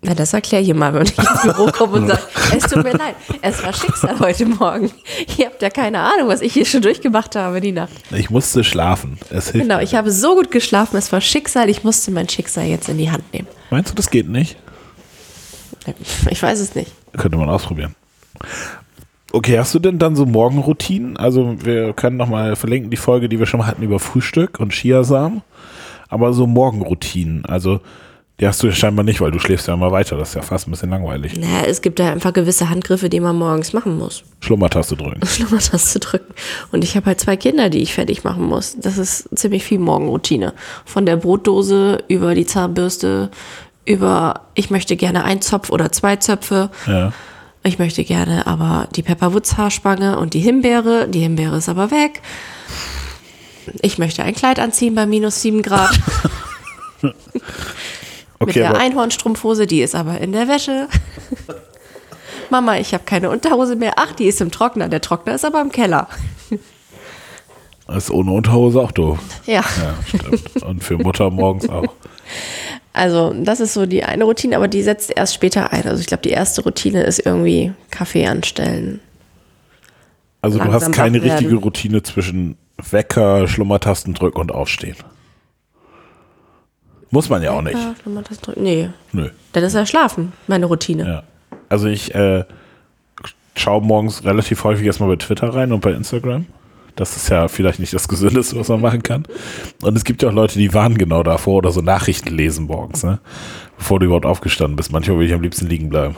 Na, 0.00 0.14
das 0.14 0.32
erkläre 0.32 0.62
ich 0.62 0.72
mal, 0.74 0.94
wenn 0.94 1.02
ich 1.02 1.18
ins 1.18 1.42
Büro 1.42 1.66
komme 1.72 1.94
und 1.94 2.06
sage, 2.08 2.22
es 2.56 2.64
tut 2.64 2.84
mir 2.84 2.92
leid, 2.92 3.16
es 3.42 3.62
war 3.64 3.72
Schicksal 3.72 4.18
heute 4.20 4.46
Morgen. 4.46 4.92
Ihr 5.36 5.46
habt 5.46 5.60
ja 5.60 5.70
keine 5.70 5.98
Ahnung, 5.98 6.28
was 6.28 6.40
ich 6.40 6.52
hier 6.52 6.64
schon 6.64 6.82
durchgemacht 6.82 7.34
habe 7.34 7.60
die 7.60 7.72
Nacht. 7.72 7.92
Ich 8.12 8.30
musste 8.30 8.62
schlafen. 8.62 9.18
Es 9.30 9.50
hilft. 9.50 9.66
Genau, 9.66 9.80
ich 9.80 9.96
habe 9.96 10.12
so 10.12 10.36
gut 10.36 10.52
geschlafen, 10.52 10.96
es 10.96 11.10
war 11.10 11.20
Schicksal, 11.20 11.68
ich 11.68 11.82
musste 11.82 12.12
mein 12.12 12.28
Schicksal 12.28 12.66
jetzt 12.66 12.88
in 12.88 12.98
die 12.98 13.10
Hand 13.10 13.32
nehmen. 13.32 13.48
Meinst 13.70 13.90
du, 13.90 13.94
das 13.96 14.08
geht 14.10 14.28
nicht? 14.28 14.56
Ich 16.30 16.42
weiß 16.42 16.60
es 16.60 16.74
nicht. 16.74 16.92
Könnte 17.16 17.36
man 17.36 17.48
ausprobieren. 17.48 17.94
Okay, 19.32 19.58
hast 19.58 19.74
du 19.74 19.78
denn 19.78 19.98
dann 19.98 20.14
so 20.14 20.26
Morgenroutinen? 20.26 21.16
Also 21.16 21.56
wir 21.64 21.92
können 21.92 22.16
nochmal 22.16 22.54
verlinken 22.56 22.90
die 22.90 22.96
Folge, 22.96 23.28
die 23.28 23.38
wir 23.38 23.46
schon 23.46 23.58
mal 23.58 23.66
hatten 23.66 23.82
über 23.82 23.98
Frühstück 23.98 24.60
und 24.60 24.72
Chiasamen. 24.72 25.42
Aber 26.08 26.32
so 26.32 26.46
Morgenroutinen, 26.46 27.44
also 27.44 27.80
die 28.40 28.46
hast 28.46 28.62
du 28.62 28.68
ja 28.68 28.72
scheinbar 28.72 29.04
nicht, 29.04 29.20
weil 29.20 29.32
du 29.32 29.40
schläfst 29.40 29.66
ja 29.66 29.74
immer 29.74 29.90
weiter. 29.90 30.16
Das 30.16 30.28
ist 30.28 30.34
ja 30.36 30.42
fast 30.42 30.68
ein 30.68 30.70
bisschen 30.70 30.90
langweilig. 30.90 31.36
Naja, 31.36 31.64
es 31.66 31.82
gibt 31.82 31.98
da 31.98 32.12
einfach 32.12 32.32
gewisse 32.32 32.70
Handgriffe, 32.70 33.08
die 33.08 33.18
man 33.18 33.36
morgens 33.36 33.72
machen 33.72 33.98
muss. 33.98 34.22
Schlummertaste 34.40 34.96
drücken. 34.96 35.20
Schlummertaste 35.26 35.98
drücken. 35.98 36.32
Und 36.70 36.84
ich 36.84 36.94
habe 36.94 37.06
halt 37.06 37.20
zwei 37.20 37.36
Kinder, 37.36 37.68
die 37.68 37.82
ich 37.82 37.94
fertig 37.94 38.22
machen 38.22 38.44
muss. 38.44 38.76
Das 38.78 38.96
ist 38.96 39.28
ziemlich 39.36 39.64
viel 39.64 39.80
Morgenroutine. 39.80 40.54
Von 40.84 41.04
der 41.04 41.16
Brotdose 41.16 42.04
über 42.06 42.36
die 42.36 42.46
Zahnbürste, 42.46 43.30
über 43.84 44.42
ich 44.54 44.70
möchte 44.70 44.94
gerne 44.94 45.24
ein 45.24 45.42
Zopf 45.42 45.70
oder 45.70 45.90
zwei 45.90 46.14
Zöpfe. 46.16 46.70
Ja. 46.86 47.12
Ich 47.64 47.80
möchte 47.80 48.04
gerne 48.04 48.46
aber 48.46 48.86
die 48.94 49.02
Pepperwoods 49.02 49.56
Haarspange 49.56 50.16
und 50.16 50.34
die 50.34 50.40
Himbeere. 50.40 51.08
Die 51.08 51.20
Himbeere 51.20 51.56
ist 51.56 51.68
aber 51.68 51.90
weg. 51.90 52.22
Ich 53.82 53.98
möchte 53.98 54.22
ein 54.22 54.34
Kleid 54.34 54.60
anziehen 54.60 54.94
bei 54.94 55.06
minus 55.06 55.42
sieben 55.42 55.62
Grad. 55.62 55.98
Mit 58.40 58.50
Okay, 58.50 58.60
der 58.60 58.70
aber, 58.70 58.78
Einhornstrumpfhose, 58.78 59.66
die 59.66 59.82
ist 59.82 59.94
aber 59.94 60.20
in 60.20 60.32
der 60.32 60.48
Wäsche. 60.48 60.88
Mama, 62.50 62.78
ich 62.78 62.94
habe 62.94 63.04
keine 63.04 63.30
Unterhose 63.30 63.76
mehr. 63.76 63.94
Ach, 63.96 64.12
die 64.12 64.26
ist 64.26 64.40
im 64.40 64.50
Trockner. 64.50 64.88
Der 64.88 65.00
Trockner 65.00 65.34
ist 65.34 65.44
aber 65.44 65.60
im 65.60 65.70
Keller. 65.70 66.08
ist 67.88 68.10
ohne 68.10 68.32
Unterhose 68.32 68.80
auch 68.80 68.92
doof. 68.92 69.18
Ja. 69.46 69.62
Ja, 69.62 69.94
stimmt. 70.06 70.62
Und 70.62 70.84
für 70.84 70.98
Mutter 70.98 71.30
morgens 71.30 71.68
auch. 71.68 71.84
Also, 72.94 73.32
das 73.32 73.60
ist 73.60 73.74
so 73.74 73.86
die 73.86 74.02
eine 74.02 74.24
Routine, 74.24 74.56
aber 74.56 74.66
die 74.66 74.82
setzt 74.82 75.12
erst 75.14 75.32
später 75.32 75.72
ein. 75.72 75.86
Also, 75.86 76.00
ich 76.00 76.08
glaube, 76.08 76.22
die 76.22 76.30
erste 76.30 76.62
Routine 76.62 77.04
ist 77.04 77.24
irgendwie 77.24 77.72
Kaffee 77.90 78.26
anstellen. 78.26 79.00
Also 80.40 80.58
du 80.58 80.64
Langsam 80.64 80.90
hast 80.90 80.96
keine 80.96 81.22
richtige 81.22 81.56
Routine 81.56 82.02
zwischen 82.02 82.56
Wecker, 82.90 83.48
Schlummertasten 83.48 84.14
drücken 84.14 84.40
und 84.40 84.52
aufstehen. 84.52 84.96
Muss 87.10 87.28
man 87.28 87.42
ja 87.42 87.52
auch 87.52 87.62
nicht. 87.62 87.74
Ja, 87.76 87.94
wenn 88.04 88.14
man 88.14 88.24
das 88.24 88.40
drückt. 88.40 88.58
Nee, 88.58 88.90
Nö. 89.12 89.30
dann 89.52 89.64
ist 89.64 89.74
ja 89.74 89.86
schlafen, 89.86 90.32
meine 90.46 90.66
Routine. 90.66 91.06
Ja. 91.06 91.22
Also 91.68 91.88
ich 91.88 92.14
äh, 92.14 92.44
schaue 93.56 93.82
morgens 93.82 94.24
relativ 94.24 94.64
häufig 94.64 94.86
erstmal 94.86 95.08
bei 95.10 95.16
Twitter 95.16 95.54
rein 95.54 95.72
und 95.72 95.80
bei 95.80 95.92
Instagram. 95.92 96.46
Das 96.96 97.16
ist 97.16 97.28
ja 97.28 97.46
vielleicht 97.46 97.78
nicht 97.78 97.94
das 97.94 98.08
Gesündeste, 98.08 98.58
was 98.58 98.68
man 98.68 98.80
machen 98.80 99.04
kann. 99.04 99.22
Und 99.82 99.96
es 99.96 100.02
gibt 100.02 100.22
ja 100.22 100.30
auch 100.30 100.32
Leute, 100.32 100.58
die 100.58 100.74
warnen 100.74 100.98
genau 100.98 101.22
davor 101.22 101.58
oder 101.58 101.70
so 101.70 101.80
Nachrichten 101.80 102.34
lesen 102.34 102.66
morgens, 102.66 103.04
ne? 103.04 103.20
bevor 103.76 104.00
du 104.00 104.06
überhaupt 104.06 104.26
aufgestanden 104.26 104.74
bist. 104.74 104.90
Manchmal 104.90 105.18
will 105.18 105.26
ich 105.26 105.32
am 105.32 105.42
liebsten 105.42 105.68
liegen 105.68 105.88
bleiben. 105.90 106.16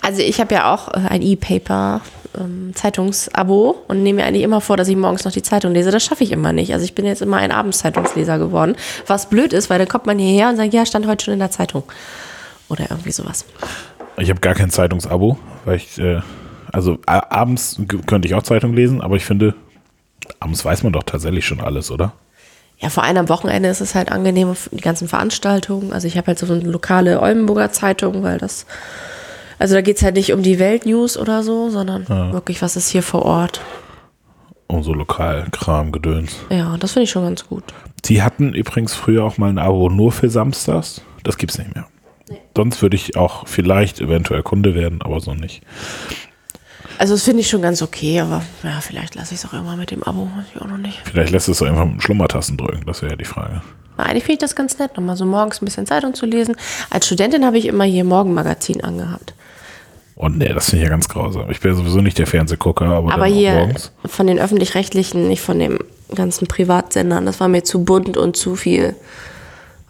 Also 0.00 0.22
ich 0.22 0.40
habe 0.40 0.54
ja 0.54 0.72
auch 0.72 0.88
äh, 0.88 1.08
ein 1.08 1.22
E-Paper 1.22 2.00
ähm, 2.38 2.72
Zeitungsabo 2.74 3.76
und 3.88 4.02
nehme 4.02 4.22
mir 4.22 4.26
eigentlich 4.26 4.42
immer 4.42 4.60
vor, 4.60 4.76
dass 4.76 4.88
ich 4.88 4.96
morgens 4.96 5.24
noch 5.24 5.32
die 5.32 5.42
Zeitung 5.42 5.72
lese. 5.72 5.90
Das 5.90 6.04
schaffe 6.04 6.24
ich 6.24 6.32
immer 6.32 6.52
nicht. 6.52 6.72
Also 6.72 6.84
ich 6.84 6.94
bin 6.94 7.04
jetzt 7.04 7.22
immer 7.22 7.38
ein 7.38 7.52
Abendszeitungsleser 7.52 8.38
geworden, 8.38 8.76
was 9.06 9.28
blöd 9.28 9.52
ist, 9.52 9.70
weil 9.70 9.78
dann 9.78 9.88
kommt 9.88 10.06
man 10.06 10.18
hierher 10.18 10.48
und 10.48 10.56
sagt, 10.56 10.74
ja, 10.74 10.84
stand 10.86 11.06
heute 11.06 11.24
schon 11.24 11.34
in 11.34 11.40
der 11.40 11.50
Zeitung. 11.50 11.84
Oder 12.68 12.86
irgendwie 12.90 13.12
sowas. 13.12 13.44
Ich 14.18 14.30
habe 14.30 14.40
gar 14.40 14.54
kein 14.54 14.70
Zeitungsabo, 14.70 15.38
weil 15.64 15.76
ich, 15.76 15.98
äh, 15.98 16.20
also 16.72 16.98
abends 17.06 17.80
könnte 18.06 18.28
ich 18.28 18.34
auch 18.34 18.42
Zeitung 18.42 18.74
lesen, 18.74 19.00
aber 19.00 19.16
ich 19.16 19.24
finde, 19.24 19.54
abends 20.40 20.64
weiß 20.64 20.82
man 20.82 20.92
doch 20.92 21.04
tatsächlich 21.04 21.46
schon 21.46 21.60
alles, 21.60 21.90
oder? 21.90 22.12
Ja, 22.78 22.90
vor 22.90 23.02
allem 23.02 23.16
am 23.16 23.28
Wochenende 23.28 23.68
ist 23.68 23.80
es 23.80 23.94
halt 23.94 24.12
angenehm, 24.12 24.54
die 24.70 24.80
ganzen 24.80 25.08
Veranstaltungen. 25.08 25.92
Also 25.92 26.06
ich 26.06 26.16
habe 26.16 26.28
halt 26.28 26.38
so 26.38 26.46
eine 26.46 26.62
lokale 26.62 27.20
Oldenburger 27.20 27.72
Zeitung, 27.72 28.22
weil 28.22 28.38
das, 28.38 28.66
also 29.58 29.74
da 29.74 29.80
geht's 29.80 30.02
halt 30.02 30.16
nicht 30.16 30.32
um 30.32 30.42
die 30.42 30.58
Weltnews 30.58 31.16
oder 31.16 31.42
so, 31.42 31.70
sondern 31.70 32.08
wirklich, 32.08 32.62
was 32.62 32.76
ist 32.76 32.88
hier 32.88 33.02
vor 33.02 33.22
Ort. 33.22 33.60
Um 34.66 34.82
so 34.82 34.92
Lokalkram, 34.92 35.92
Gedöns. 35.92 36.36
Ja, 36.50 36.76
das 36.76 36.92
finde 36.92 37.04
ich 37.04 37.10
schon 37.10 37.24
ganz 37.24 37.46
gut. 37.46 37.64
Die 38.04 38.22
hatten 38.22 38.52
übrigens 38.52 38.94
früher 38.94 39.24
auch 39.24 39.38
mal 39.38 39.48
ein 39.48 39.58
Abo 39.58 39.88
nur 39.88 40.12
für 40.12 40.28
Samstags. 40.28 41.00
Das 41.24 41.38
gibt's 41.38 41.58
nicht 41.58 41.74
mehr. 41.74 41.86
Sonst 42.56 42.82
würde 42.82 42.96
ich 42.96 43.16
auch 43.16 43.46
vielleicht 43.46 44.00
eventuell 44.00 44.42
Kunde 44.42 44.74
werden, 44.74 45.00
aber 45.00 45.20
so 45.20 45.34
nicht. 45.34 45.62
Also 46.98 47.14
das 47.14 47.22
finde 47.22 47.40
ich 47.40 47.48
schon 47.48 47.62
ganz 47.62 47.80
okay, 47.80 48.20
aber 48.20 48.42
ja, 48.64 48.80
vielleicht 48.80 49.14
lasse 49.14 49.32
ich 49.32 49.40
es 49.40 49.46
auch 49.46 49.52
irgendwann 49.52 49.78
mit 49.78 49.92
dem 49.92 50.02
Abo, 50.02 50.28
weiß 50.36 50.46
ich 50.54 50.60
auch 50.60 50.66
noch 50.66 50.78
nicht. 50.78 51.00
Vielleicht 51.04 51.30
lässt 51.30 51.48
es 51.48 51.58
doch 51.58 51.66
einfach 51.66 51.86
mit 51.86 52.02
Schlummertasten 52.02 52.56
drücken, 52.56 52.82
das 52.86 53.02
wäre 53.02 53.12
ja 53.12 53.16
die 53.16 53.24
Frage. 53.24 53.62
Eigentlich 53.96 54.24
finde 54.24 54.34
ich 54.34 54.38
das 54.40 54.56
ganz 54.56 54.78
nett, 54.78 54.96
nochmal 54.96 55.16
so 55.16 55.24
morgens 55.24 55.62
ein 55.62 55.64
bisschen 55.64 55.86
Zeitung 55.86 56.14
zu 56.14 56.26
lesen. 56.26 56.56
Als 56.90 57.06
Studentin 57.06 57.44
habe 57.44 57.58
ich 57.58 57.66
immer 57.66 57.84
hier 57.84 58.04
Morgenmagazin 58.04 58.82
angehabt. 58.82 59.34
Und 60.18 60.36
nee, 60.36 60.52
das 60.52 60.70
finde 60.70 60.82
ich 60.82 60.88
ja 60.88 60.90
ganz 60.90 61.08
grausam. 61.08 61.48
Ich 61.48 61.60
bin 61.60 61.70
ja 61.70 61.76
sowieso 61.76 62.00
nicht 62.00 62.18
der 62.18 62.26
Fernsehgucker, 62.26 62.86
aber, 62.86 63.14
Aber 63.14 63.26
hier 63.26 63.52
morgens. 63.54 63.92
von 64.04 64.26
den 64.26 64.40
öffentlich-rechtlichen, 64.40 65.28
nicht 65.28 65.40
von 65.40 65.60
den 65.60 65.78
ganzen 66.12 66.48
Privatsendern. 66.48 67.24
Das 67.24 67.38
war 67.38 67.46
mir 67.46 67.62
zu 67.62 67.84
bunt 67.84 68.16
und 68.16 68.36
zu 68.36 68.56
viel, 68.56 68.96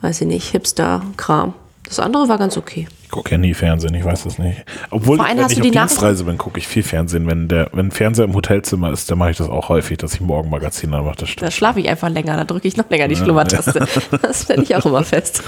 weiß 0.02 0.20
ich 0.20 0.26
nicht, 0.26 0.50
Hipster-Kram. 0.50 1.54
Das 1.84 1.98
andere 1.98 2.28
war 2.28 2.36
ganz 2.36 2.58
okay. 2.58 2.86
Ich 3.08 3.12
gucke 3.12 3.30
ja 3.30 3.38
nie 3.38 3.54
Fernsehen, 3.54 3.94
ich 3.94 4.04
weiß 4.04 4.24
das 4.24 4.38
nicht. 4.38 4.62
Obwohl, 4.90 5.16
Vor 5.16 5.24
allem 5.24 5.38
wenn 5.38 5.46
ich 5.46 5.56
auf 5.62 5.70
Dienstreise 5.70 6.24
bin, 6.24 6.36
gucke 6.36 6.58
ich 6.58 6.68
viel 6.68 6.82
Fernsehen. 6.82 7.26
Wenn 7.26 7.48
der, 7.48 7.70
wenn 7.72 7.90
Fernseher 7.90 8.26
im 8.26 8.34
Hotelzimmer 8.34 8.92
ist, 8.92 9.10
dann 9.10 9.16
mache 9.16 9.30
ich 9.30 9.38
das 9.38 9.48
auch 9.48 9.70
häufig, 9.70 9.96
dass 9.96 10.12
ich 10.12 10.20
Morgenmagazin 10.20 10.92
anmache. 10.92 11.16
Das 11.16 11.30
stimmt. 11.30 11.46
Da 11.46 11.50
schlafe 11.50 11.80
ich 11.80 11.88
einfach 11.88 12.10
länger, 12.10 12.36
da 12.36 12.44
drücke 12.44 12.68
ich 12.68 12.76
noch 12.76 12.90
länger 12.90 13.08
die 13.08 13.16
Schlummertaste. 13.16 13.86
Das 14.20 14.42
stelle 14.42 14.62
ich 14.62 14.76
auch 14.76 14.84
immer 14.84 15.02
fest. 15.04 15.42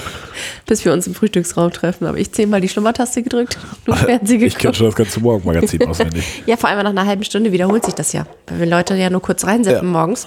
Bis 0.64 0.82
wir 0.86 0.94
uns 0.94 1.06
im 1.06 1.14
Frühstücksraum 1.14 1.70
treffen. 1.70 2.06
Aber 2.06 2.16
ich 2.16 2.32
zehnmal 2.32 2.62
die 2.62 2.68
Schlummertaste 2.70 3.22
gedrückt, 3.22 3.58
du 3.84 3.92
Fernsehen 3.94 4.40
Ich 4.42 4.54
kenne 4.54 4.72
geguckt. 4.72 4.76
schon 4.76 4.86
das 4.86 4.94
ganze 4.94 5.20
Morgenmagazin 5.20 5.86
auswendig. 5.86 6.24
Ja, 6.46 6.56
vor 6.56 6.70
allem 6.70 6.82
nach 6.82 6.88
einer 6.88 7.04
halben 7.04 7.24
Stunde 7.24 7.52
wiederholt 7.52 7.84
sich 7.84 7.92
das 7.94 8.14
ja. 8.14 8.24
Weil 8.46 8.60
wir 8.60 8.66
Leute 8.68 8.96
ja 8.96 9.10
nur 9.10 9.20
kurz 9.20 9.44
reinsetzen 9.44 9.84
Ja. 9.88 9.92
morgens. 9.92 10.26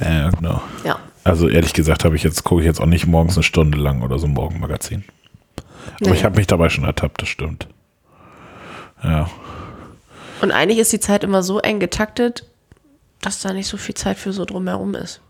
Ja, 0.00 0.12
ja, 0.12 0.30
genau. 0.30 0.60
Ja. 0.84 0.98
Also 1.22 1.48
ehrlich 1.48 1.74
gesagt 1.74 2.04
habe 2.04 2.16
ich 2.16 2.24
jetzt, 2.24 2.42
gucke 2.42 2.62
ich 2.62 2.66
jetzt 2.66 2.80
auch 2.80 2.86
nicht 2.86 3.06
morgens 3.06 3.36
eine 3.36 3.44
Stunde 3.44 3.78
lang 3.78 4.02
oder 4.02 4.18
so 4.18 4.26
ein 4.26 4.32
Morgenmagazin. 4.32 5.04
Aber 6.00 6.10
Nee. 6.10 6.16
ich 6.16 6.24
habe 6.24 6.36
mich 6.36 6.46
dabei 6.46 6.68
schon 6.68 6.84
ertappt, 6.84 7.22
das 7.22 7.28
stimmt. 7.28 7.68
Ja. 9.02 9.28
Und 10.40 10.50
eigentlich 10.52 10.78
ist 10.78 10.92
die 10.92 11.00
Zeit 11.00 11.24
immer 11.24 11.42
so 11.42 11.58
eng 11.60 11.80
getaktet, 11.80 12.44
dass 13.20 13.40
da 13.40 13.52
nicht 13.52 13.68
so 13.68 13.76
viel 13.76 13.94
Zeit 13.94 14.18
für 14.18 14.32
so 14.32 14.44
drumherum 14.44 14.94
ist. 14.94 15.20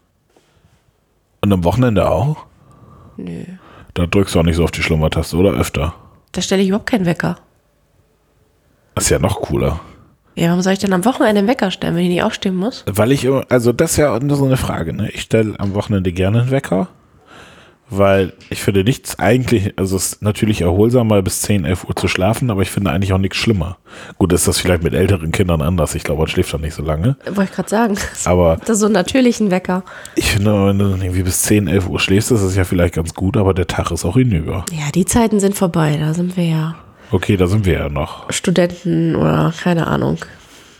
Und 1.42 1.52
am 1.52 1.64
Wochenende 1.64 2.11
auch? 2.11 2.47
Nö. 3.16 3.44
Da 3.94 4.06
drückst 4.06 4.35
du 4.35 4.40
auch 4.40 4.44
nicht 4.44 4.56
so 4.56 4.64
auf 4.64 4.71
die 4.71 4.82
Schlummertaste 4.82 5.37
oder 5.37 5.50
öfter. 5.50 5.94
Da 6.32 6.40
stelle 6.40 6.62
ich 6.62 6.68
überhaupt 6.68 6.88
keinen 6.88 7.04
Wecker. 7.04 7.37
Das 8.94 9.04
ist 9.04 9.11
ja 9.11 9.18
noch 9.18 9.40
cooler. 9.42 9.80
Ja, 10.35 10.49
warum 10.49 10.62
soll 10.62 10.73
ich 10.73 10.78
denn 10.78 10.94
am 10.94 11.04
Wochenende 11.04 11.40
einen 11.40 11.49
Wecker 11.49 11.71
stellen, 11.71 11.94
wenn 11.94 12.04
ich 12.04 12.09
nicht 12.09 12.23
aufstehen 12.23 12.56
muss? 12.56 12.85
Weil 12.87 13.12
ich 13.12 13.28
also 13.50 13.73
das 13.73 13.92
ist 13.92 13.97
ja 13.99 14.18
so 14.30 14.47
eine 14.47 14.56
Frage, 14.56 14.94
ne? 14.94 15.11
Ich 15.11 15.23
stelle 15.23 15.59
am 15.61 15.75
Wochenende 15.75 16.11
gerne 16.12 16.40
einen 16.42 16.50
Wecker, 16.50 16.88
weil 17.91 18.33
ich 18.49 18.62
finde 18.62 18.85
nichts 18.85 19.19
eigentlich, 19.19 19.75
also 19.79 19.97
es 19.97 20.15
ist 20.15 20.23
natürlich 20.23 20.62
erholsam, 20.62 21.09
mal 21.09 21.23
bis 21.23 21.43
10, 21.43 21.65
11 21.65 21.85
Uhr 21.85 21.95
zu 21.97 22.09
schlafen, 22.09 22.51
aber 22.51 22.62
ich 22.62 22.71
finde 22.71 22.91
eigentlich 22.91 23.12
auch 23.12 23.19
nichts 23.19 23.37
schlimmer. 23.37 23.77
Gut, 24.19 24.33
ist 24.33 24.49
das 24.49 24.59
vielleicht 24.59 24.83
mit 24.83 24.95
älteren 24.95 25.31
Kindern 25.33 25.61
anders. 25.61 25.95
Ich 25.95 26.03
glaube, 26.05 26.21
man 26.23 26.29
schläft 26.29 26.55
dann 26.55 26.62
nicht 26.62 26.75
so 26.75 26.83
lange. 26.83 27.17
Wollte 27.27 27.45
ich 27.51 27.53
gerade 27.53 27.69
sagen. 27.69 27.99
Aber 28.25 28.57
Das 28.57 28.71
ist 28.71 28.79
so 28.81 28.87
einen 28.87 28.95
natürlichen 28.95 29.51
Wecker. 29.51 29.85
ich 30.15 30.31
finde, 30.33 30.67
wenn 30.69 30.79
du 30.79 30.89
dann 30.91 31.03
irgendwie 31.03 31.23
bis 31.23 31.43
10, 31.43 31.69
11 31.69 31.89
Uhr 31.89 32.01
schläfst, 32.01 32.31
ist 32.31 32.43
das 32.43 32.57
ja 32.57 32.65
vielleicht 32.65 32.95
ganz 32.95 33.12
gut, 33.15 33.37
aber 33.37 33.53
der 33.55 33.67
Tag 33.67 33.91
ist 33.91 34.05
auch 34.05 34.17
hinüber. 34.17 34.65
Ja, 34.73 34.91
die 34.95 35.05
Zeiten 35.05 35.39
sind 35.41 35.55
vorbei. 35.55 35.97
Da 36.01 36.15
sind 36.15 36.37
wir 36.37 36.45
ja 36.45 36.75
Okay, 37.11 37.37
da 37.37 37.47
sind 37.47 37.67
wir 37.67 37.75
ja 37.75 37.89
noch. 37.91 38.33
Studenten 38.33 39.17
oder 39.17 39.53
keine 39.62 39.87
Ahnung 39.87 40.17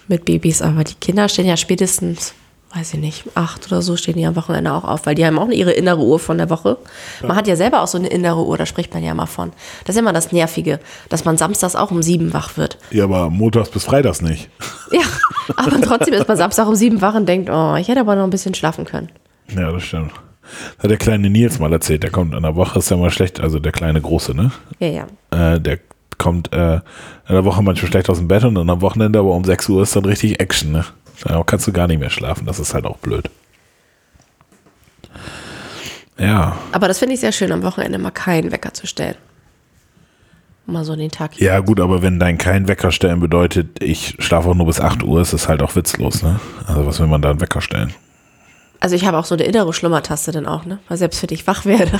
mit 0.09 0.25
Babys. 0.25 0.63
Aber 0.63 0.83
die 0.83 0.95
Kinder 0.95 1.29
stehen 1.29 1.45
ja 1.47 1.59
spätestens, 1.59 2.33
weiß 2.75 2.95
ich 2.95 3.01
nicht, 3.01 3.25
acht 3.35 3.67
oder 3.67 3.83
so 3.83 3.97
stehen 3.97 4.17
die 4.17 4.25
am 4.25 4.37
Wochenende 4.37 4.73
auch 4.73 4.85
auf, 4.85 5.05
weil 5.05 5.15
die 5.15 5.27
haben 5.27 5.39
auch 5.39 5.49
ihre 5.49 5.73
innere 5.73 6.01
Uhr 6.01 6.19
von 6.19 6.39
der 6.39 6.49
Woche. 6.49 6.79
Man 7.21 7.37
hat 7.37 7.47
ja 7.47 7.57
selber 7.57 7.83
auch 7.83 7.87
so 7.87 7.99
eine 7.99 8.09
innere 8.09 8.45
Uhr, 8.47 8.57
da 8.57 8.67
spricht 8.67 8.95
man 8.95 9.03
ja 9.03 9.13
mal 9.15 9.27
von. 9.27 9.53
Das 9.85 9.95
ist 9.95 10.01
immer 10.01 10.13
das 10.13 10.33
Nervige, 10.33 10.81
dass 11.09 11.25
man 11.25 11.37
samstags 11.37 11.77
auch 11.77 11.91
um 11.91 12.03
sieben 12.03 12.33
wach 12.33 12.57
wird. 12.57 12.79
Ja, 12.91 13.05
aber 13.05 13.31
montags 13.31 13.71
bis 13.71 13.85
freitags 13.85 14.23
nicht. 14.23 14.49
Ja, 14.93 15.01
aber 15.57 15.81
trotzdem 15.81 16.13
ist 16.13 16.29
man 16.29 16.37
Samstag 16.37 16.69
um 16.69 16.75
sieben 16.75 17.01
wach 17.01 17.15
und 17.15 17.27
denkt, 17.27 17.49
oh, 17.51 17.77
ich 17.77 17.89
hätte 17.89 18.01
aber 18.01 18.15
noch 18.15 18.25
ein 18.25 18.31
bisschen 18.31 18.53
schlafen 18.53 18.85
können. 18.85 19.09
Ja, 19.57 19.73
das 19.73 19.85
stimmt. 19.85 20.13
Das 20.77 20.85
hat 20.85 20.91
der 20.91 20.99
kleine 20.99 21.31
Nils 21.31 21.59
mal 21.59 21.73
erzählt, 21.73 22.03
der 22.03 22.11
kommt 22.11 22.35
in 22.35 22.43
der 22.43 22.57
Woche, 22.57 22.79
ist 22.79 22.91
ja 22.91 22.99
mal 22.99 23.11
schlecht, 23.11 23.41
also 23.41 23.59
der 23.59 23.73
kleine 23.73 24.03
Große, 24.03 24.35
ne? 24.35 24.51
Ja, 24.81 24.89
ja. 24.89 25.55
Äh, 25.55 25.61
der 25.61 25.79
kommt 26.19 26.53
äh, 26.53 26.75
in 26.75 26.81
der 27.31 27.45
Woche 27.47 27.63
manchmal 27.63 27.91
schlecht 27.91 28.11
aus 28.11 28.19
dem 28.19 28.29
Bett 28.29 28.45
und 28.45 28.55
dann 28.55 28.69
am 28.69 28.83
Wochenende 28.83 29.19
aber 29.19 29.31
um 29.31 29.45
6 29.45 29.69
Uhr 29.71 29.83
ist 29.83 29.97
dann 29.97 30.05
richtig 30.05 30.41
Action, 30.41 30.73
ne? 30.73 30.85
Da 31.25 31.43
kannst 31.45 31.67
du 31.67 31.73
gar 31.73 31.87
nicht 31.87 32.01
mehr 32.01 32.11
schlafen, 32.11 32.47
das 32.47 32.59
ist 32.59 32.75
halt 32.75 32.85
auch 32.85 32.99
blöd. 32.99 33.31
Ja, 36.19 36.57
Aber 36.73 36.89
das 36.89 36.99
finde 36.99 37.15
ich 37.15 37.21
sehr 37.21 37.33
schön, 37.33 37.51
am 37.53 37.63
Wochenende 37.63 37.99
mal 37.99 38.11
keinen 38.11 38.53
Wecker 38.53 38.73
zu 38.75 38.87
stellen. 38.87 39.17
Mal 40.67 40.85
so 40.85 40.95
den 40.95 41.11
Tag. 41.11 41.41
ja 41.41 41.59
gut, 41.59 41.81
aber 41.81 42.03
wenn 42.03 42.21
dein 42.21 42.39
kein 42.39 42.69
Wecker 42.69 42.93
stellen 42.93 43.19
bedeutet, 43.19 43.83
ich 43.83 44.17
schlafe 44.21 44.49
auch 44.51 44.55
nur 44.55 44.67
bis 44.67 44.81
8 44.81 45.03
Uhr, 45.03 45.21
ist 45.21 45.33
das 45.33 45.49
halt 45.49 45.61
auch 45.63 45.75
witzlos, 45.75 46.23
ne? 46.23 46.39
Also 46.67 46.87
was 46.87 47.01
will 47.01 47.09
man 47.09 47.21
da 47.21 47.31
einen 47.31 47.41
Wecker 47.41 47.61
stellen? 47.61 47.93
Also 48.79 48.95
ich 48.95 49.05
habe 49.05 49.19
auch 49.19 49.25
so 49.25 49.35
eine 49.35 49.43
innere 49.45 49.73
Schlummertaste 49.73 50.31
dann 50.31 50.47
auch, 50.47 50.65
ne? 50.65 50.79
Weil 50.89 50.99
selbst 50.99 51.21
wenn 51.23 51.35
ich 51.35 51.47
wach 51.49 51.65
werde, 51.65 51.93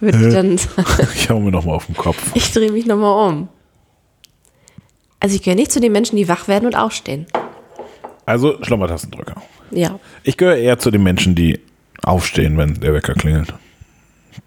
würde 0.00 0.28
ich 0.28 0.34
dann 0.34 0.58
Ich 1.14 1.30
hau 1.30 1.40
mir 1.40 1.50
nochmal 1.50 1.76
auf 1.76 1.86
den 1.86 1.96
Kopf. 1.96 2.18
Ich 2.34 2.52
drehe 2.52 2.70
mich 2.70 2.84
nochmal 2.84 3.28
um. 3.30 3.48
Also 5.22 5.36
ich 5.36 5.42
gehöre 5.42 5.54
nicht 5.56 5.70
zu 5.70 5.80
den 5.80 5.92
Menschen, 5.92 6.16
die 6.16 6.28
wach 6.28 6.48
werden 6.48 6.66
und 6.66 6.74
aufstehen. 6.74 7.26
Also 8.26 8.60
Schlummertastendrücker. 8.60 9.40
Ja. 9.70 10.00
Ich 10.24 10.36
gehöre 10.36 10.56
eher 10.56 10.80
zu 10.80 10.90
den 10.90 11.04
Menschen, 11.04 11.36
die 11.36 11.60
aufstehen, 12.02 12.58
wenn 12.58 12.80
der 12.80 12.92
Wecker 12.92 13.14
klingelt. 13.14 13.54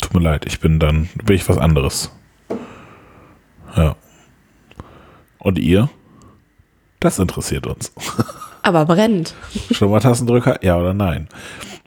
Tut 0.01 0.13
mir 0.13 0.19
leid, 0.19 0.45
ich 0.45 0.59
bin 0.59 0.77
dann, 0.77 1.07
bin 1.23 1.37
ich 1.37 1.47
was 1.47 1.57
anderes. 1.57 2.11
Ja. 3.77 3.95
Und 5.39 5.59
ihr? 5.59 5.89
Das 6.99 7.19
interessiert 7.19 7.67
uns. 7.67 7.93
Aber 8.61 8.85
brennt. 8.85 9.33
Schlummertastendrücker, 9.71 10.61
ja 10.61 10.77
oder 10.77 10.93
nein? 10.93 11.29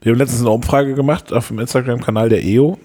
Wir 0.00 0.12
haben 0.12 0.18
letztens 0.18 0.40
eine 0.40 0.50
Umfrage 0.50 0.94
gemacht 0.94 1.30
auf 1.30 1.48
dem 1.48 1.58
Instagram-Kanal 1.58 2.30
der 2.30 2.42
EO, 2.42 2.78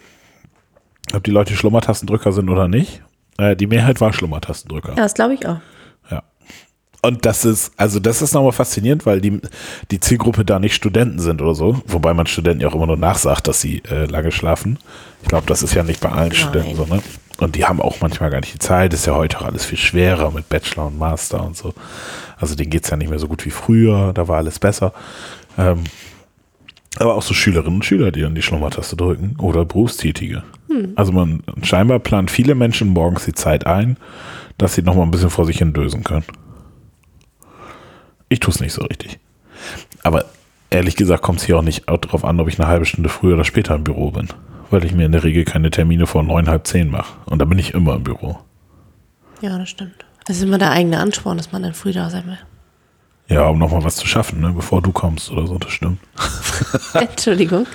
ob 1.13 1.24
die 1.24 1.31
Leute 1.31 1.55
Schlummertastendrücker 1.55 2.33
sind 2.33 2.50
oder 2.50 2.67
nicht. 2.67 3.01
Äh, 3.38 3.55
die 3.55 3.67
Mehrheit 3.67 4.01
war 4.01 4.12
Schlummertastendrücker. 4.12 4.89
Ja, 4.89 5.03
das 5.03 5.13
glaube 5.13 5.36
ich 5.36 5.48
auch. 5.48 5.62
Und 7.05 7.25
das 7.25 7.43
ist, 7.43 7.74
also 7.75 8.00
das 8.00 8.22
ist 8.22 8.33
nochmal 8.33 8.53
faszinierend, 8.53 9.05
weil 9.05 9.19
die, 9.19 9.41
die 9.91 10.00
Zielgruppe 10.00 10.45
da 10.45 10.57
nicht 10.57 10.74
Studenten 10.74 11.19
sind 11.19 11.41
oder 11.41 11.53
so. 11.53 11.81
Wobei 11.86 12.13
man 12.13 12.27
Studenten 12.27 12.62
ja 12.62 12.69
auch 12.69 12.75
immer 12.75 12.88
nur 12.88 12.95
nachsagt, 12.95 13.48
dass 13.50 13.60
sie 13.60 13.83
äh, 13.89 14.05
lange 14.05 14.31
schlafen. 14.31 14.79
Ich 15.22 15.27
glaube, 15.27 15.45
das 15.45 15.63
ist 15.63 15.74
ja 15.74 15.83
nicht 15.83 16.00
bei 16.00 16.10
allen 16.10 16.29
Nein. 16.29 16.38
Studenten 16.38 16.75
so, 16.77 16.86
ne? 16.86 17.01
Und 17.39 17.55
die 17.55 17.65
haben 17.65 17.81
auch 17.81 17.98
manchmal 18.00 18.29
gar 18.29 18.39
nicht 18.39 18.53
die 18.53 18.60
Zeit. 18.60 18.93
Ist 18.93 19.05
ja 19.05 19.15
heute 19.15 19.41
auch 19.41 19.45
alles 19.45 19.65
viel 19.65 19.77
schwerer 19.77 20.31
mit 20.31 20.48
Bachelor 20.48 20.88
und 20.88 20.98
Master 20.98 21.43
und 21.45 21.57
so. 21.57 21.74
Also 22.38 22.55
denen 22.55 22.69
geht's 22.69 22.89
ja 22.89 22.95
nicht 22.95 23.10
mehr 23.10 23.19
so 23.19 23.27
gut 23.27 23.45
wie 23.45 23.51
früher. 23.51 24.13
Da 24.13 24.29
war 24.29 24.38
alles 24.38 24.60
besser. 24.60 24.93
Ähm, 25.57 25.83
aber 27.00 27.15
auch 27.15 27.24
so 27.24 27.33
Schülerinnen 27.33 27.75
und 27.75 27.86
Schüler, 27.86 28.12
die 28.12 28.22
dann 28.22 28.36
die 28.36 28.41
Schlummertaste 28.41 28.95
drücken 28.95 29.36
oder 29.39 29.65
Berufstätige. 29.65 30.43
Also 30.95 31.12
man 31.12 31.43
scheinbar 31.63 32.00
plant 32.00 32.31
viele 32.31 32.55
Menschen 32.55 32.88
morgens 32.88 33.25
die 33.25 33.33
Zeit 33.33 33.65
ein, 33.67 33.98
dass 34.57 34.75
sie 34.75 34.83
noch 34.83 34.95
mal 34.95 35.03
ein 35.03 35.12
bisschen 35.12 35.29
vor 35.29 35.45
sich 35.45 35.57
hin 35.57 35.74
dösen 35.74 36.03
können. 36.03 36.25
Ich 38.34 38.40
tue 38.40 38.52
es 38.52 38.60
nicht 38.60 38.74
so 38.74 38.82
richtig. 38.82 39.20
Aber 40.02 40.25
ehrlich 40.72 40.96
gesagt 40.96 41.22
kommt 41.22 41.38
es 41.38 41.46
hier 41.46 41.56
auch 41.56 41.62
nicht 41.62 41.88
darauf 41.88 42.25
an, 42.25 42.40
ob 42.40 42.48
ich 42.48 42.60
eine 42.60 42.68
halbe 42.68 42.84
Stunde 42.84 43.08
früher 43.08 43.36
oder 43.36 43.44
später 43.44 43.75
im 43.75 43.84
Büro 43.84 44.10
bin. 44.10 44.28
Weil 44.72 44.84
ich 44.86 44.92
mir 44.92 45.06
in 45.06 45.12
der 45.12 45.24
Regel 45.24 45.46
keine 45.46 45.70
Termine 45.70 46.08
vor 46.08 46.24
neun, 46.24 46.48
halb 46.48 46.66
zehn 46.66 46.90
mache. 46.90 47.13
Und 47.25 47.38
da 47.38 47.46
bin 47.46 47.60
ich 47.60 47.75
immer 47.75 47.94
im 47.94 48.04
Büro. 48.04 48.40
Ja, 49.42 49.60
das 49.60 49.70
stimmt. 49.70 50.04
Es 50.28 50.38
ist 50.38 50.42
immer 50.42 50.58
der 50.58 50.72
eigene 50.72 50.98
Ansporn, 50.98 51.38
dass 51.38 51.52
man 51.52 51.62
dann 51.62 51.75
früh 51.75 51.92
da 51.92 52.10
sein 52.10 52.25
will. 52.25 52.40
Ja, 53.28 53.48
um 53.50 53.60
noch 53.60 53.70
mal 53.70 53.84
was 53.84 53.98
zu 53.98 54.08
schaffen, 54.08 54.42
ne, 54.42 54.52
bevor 54.52 54.82
du 54.82 54.92
kommst 54.92 55.30
oder 55.30 55.46
so, 55.46 55.60
das 55.60 55.72
stimmt. 55.72 56.00
Entschuldigung. 56.96 57.68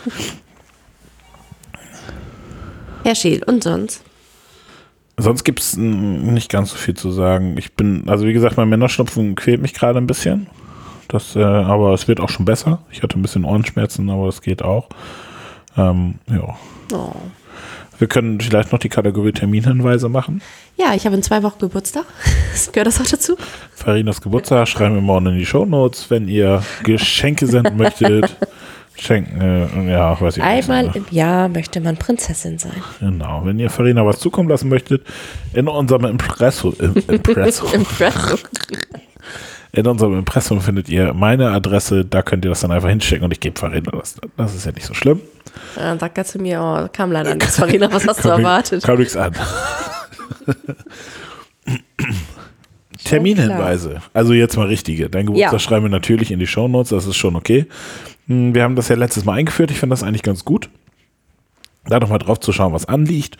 Herr 3.04 3.14
Scheel, 3.14 3.44
und 3.44 3.62
sonst? 3.62 4.02
Sonst 5.20 5.42
gibt 5.42 5.60
es 5.60 5.76
nicht 5.76 6.48
ganz 6.48 6.70
so 6.70 6.76
viel 6.76 6.94
zu 6.94 7.10
sagen. 7.10 7.56
Ich 7.58 7.72
bin, 7.72 8.08
also 8.08 8.24
wie 8.24 8.32
gesagt, 8.32 8.56
mein 8.56 8.68
Männerschnupfen 8.68 9.34
quält 9.34 9.60
mich 9.60 9.74
gerade 9.74 9.98
ein 9.98 10.06
bisschen. 10.06 10.46
Das, 11.08 11.34
äh, 11.34 11.42
aber 11.42 11.92
es 11.92 12.06
wird 12.06 12.20
auch 12.20 12.28
schon 12.28 12.44
besser. 12.44 12.78
Ich 12.92 13.02
hatte 13.02 13.18
ein 13.18 13.22
bisschen 13.22 13.44
Ohrenschmerzen, 13.44 14.08
aber 14.10 14.26
das 14.26 14.42
geht 14.42 14.62
auch. 14.62 14.88
Ähm, 15.76 16.14
ja. 16.28 16.56
Oh. 16.92 17.12
Wir 17.98 18.06
können 18.06 18.40
vielleicht 18.40 18.70
noch 18.70 18.78
die 18.78 18.88
Kategorie 18.88 19.32
Terminhinweise 19.32 20.08
machen. 20.08 20.40
Ja, 20.76 20.94
ich 20.94 21.04
habe 21.04 21.16
in 21.16 21.22
zwei 21.24 21.42
Wochen 21.42 21.58
Geburtstag. 21.58 22.04
Gehört 22.72 22.86
das 22.86 23.00
auch 23.00 23.06
dazu? 23.06 23.36
Farinas 23.74 24.20
Geburtstag 24.20 24.68
schreiben 24.68 24.94
wir 24.94 25.02
morgen 25.02 25.26
in 25.26 25.38
die 25.38 25.46
Shownotes, 25.46 26.08
wenn 26.10 26.28
ihr 26.28 26.62
Geschenke 26.84 27.48
senden 27.48 27.76
möchtet. 27.76 28.36
Schenken, 29.00 29.40
äh, 29.40 29.92
ja, 29.92 30.20
weiß 30.20 30.36
ich 30.36 30.42
nicht. 30.42 30.52
Einmal 30.70 30.90
im 30.94 31.06
Jahr 31.10 31.48
möchte 31.48 31.80
man 31.80 31.96
Prinzessin 31.96 32.58
sein. 32.58 32.82
Genau, 33.00 33.42
wenn 33.44 33.58
ihr 33.58 33.70
Farina 33.70 34.04
was 34.04 34.18
zukommen 34.18 34.48
lassen 34.48 34.68
möchtet, 34.68 35.02
in 35.54 35.68
unserem 35.68 36.04
Impresso, 36.06 36.74
im, 36.78 36.94
Impresso, 37.08 37.66
Impressum. 37.72 38.38
in 39.72 39.86
unserem 39.86 40.18
Impressum 40.18 40.60
findet 40.60 40.88
ihr 40.88 41.12
meine 41.14 41.50
Adresse, 41.50 42.04
da 42.04 42.22
könnt 42.22 42.44
ihr 42.44 42.48
das 42.50 42.60
dann 42.60 42.72
einfach 42.72 42.88
hinschicken 42.88 43.24
und 43.24 43.30
ich 43.32 43.40
gebe 43.40 43.58
Farina 43.58 43.90
das. 43.92 44.16
Das 44.36 44.54
ist 44.54 44.66
ja 44.66 44.72
nicht 44.72 44.86
so 44.86 44.94
schlimm. 44.94 45.20
Dann 45.76 45.98
sagt 45.98 46.18
er 46.18 46.24
zu 46.24 46.38
mir, 46.38 46.60
oh, 46.60 46.88
kam 46.92 47.12
leider 47.12 47.34
nichts. 47.34 47.56
Farina, 47.60 47.92
was 47.92 48.06
hast 48.06 48.24
du 48.24 48.28
erwartet? 48.30 48.82
Komm 48.84 48.98
nichts 48.98 49.16
an. 49.16 49.32
Terminhinweise. 53.04 54.02
Also 54.12 54.32
jetzt 54.32 54.56
mal 54.56 54.66
richtige. 54.66 55.08
Dein 55.08 55.26
Geburtstag 55.26 55.52
Ja. 55.52 55.58
schreiben 55.58 55.84
wir 55.84 55.90
natürlich 55.90 56.30
in 56.30 56.38
die 56.38 56.46
Shownotes, 56.46 56.90
das 56.90 57.06
ist 57.06 57.16
schon 57.16 57.36
okay. 57.36 57.66
Hm, 58.28 58.54
Wir 58.54 58.62
haben 58.62 58.76
das 58.76 58.88
ja 58.88 58.96
letztes 58.96 59.24
Mal 59.24 59.34
eingeführt, 59.34 59.70
ich 59.70 59.78
finde 59.78 59.92
das 59.94 60.02
eigentlich 60.02 60.22
ganz 60.22 60.44
gut. 60.44 60.70
Da 61.86 61.98
nochmal 62.00 62.18
drauf 62.18 62.38
zu 62.40 62.52
schauen, 62.52 62.72
was 62.72 62.84
anliegt. 62.86 63.36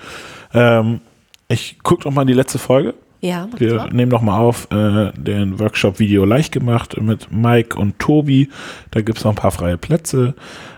Ähm, 0.54 1.00
ich 1.49 1.78
gucke 1.83 2.09
nochmal 2.09 2.23
in 2.23 2.28
die 2.28 2.35
letzte 2.35 2.59
Folge. 2.59 2.95
Ja, 3.21 3.49
mach 3.50 3.59
Wir 3.61 3.75
mal. 3.75 3.90
nehmen 3.92 4.11
nochmal 4.12 4.40
auf 4.40 4.68
äh, 4.71 5.11
den 5.16 5.59
Workshop 5.59 5.99
Video 5.99 6.25
leicht 6.25 6.52
gemacht 6.52 7.00
mit 7.00 7.33
Mike 7.33 7.78
und 7.78 7.99
Tobi. 7.99 8.49
Da 8.90 9.00
gibt 9.02 9.18
es 9.18 9.25
noch 9.25 9.33
ein 9.33 9.37
paar 9.37 9.50
freie 9.50 9.76
Plätze. 9.76 10.35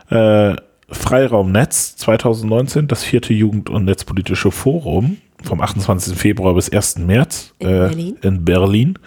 Äh, 0.08 0.56
Freiraum 0.92 1.52
Netz 1.52 1.94
2019, 1.96 2.88
das 2.88 3.04
vierte 3.04 3.32
Jugend- 3.32 3.70
und 3.70 3.84
Netzpolitische 3.84 4.50
Forum 4.50 5.18
vom 5.44 5.60
28. 5.60 6.16
Februar 6.18 6.54
bis 6.54 6.68
1. 6.72 6.98
März 6.98 7.54
In 7.60 7.68
äh, 7.68 7.70
Berlin. 7.72 8.16
in 8.22 8.44
Berlin. 8.44 8.98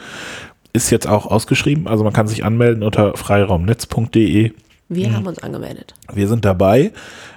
Ist 0.71 0.89
jetzt 0.91 1.07
auch 1.07 1.25
ausgeschrieben, 1.25 1.87
also 1.87 2.03
man 2.03 2.13
kann 2.13 2.27
sich 2.27 2.45
anmelden 2.45 2.83
unter 2.83 3.15
freiraumnetz.de. 3.17 4.53
Wir 4.89 5.09
Mhm. 5.09 5.15
haben 5.15 5.27
uns 5.27 5.39
angemeldet. 5.41 5.93
Wir 6.13 6.27
sind 6.27 6.45
dabei, 6.45 6.91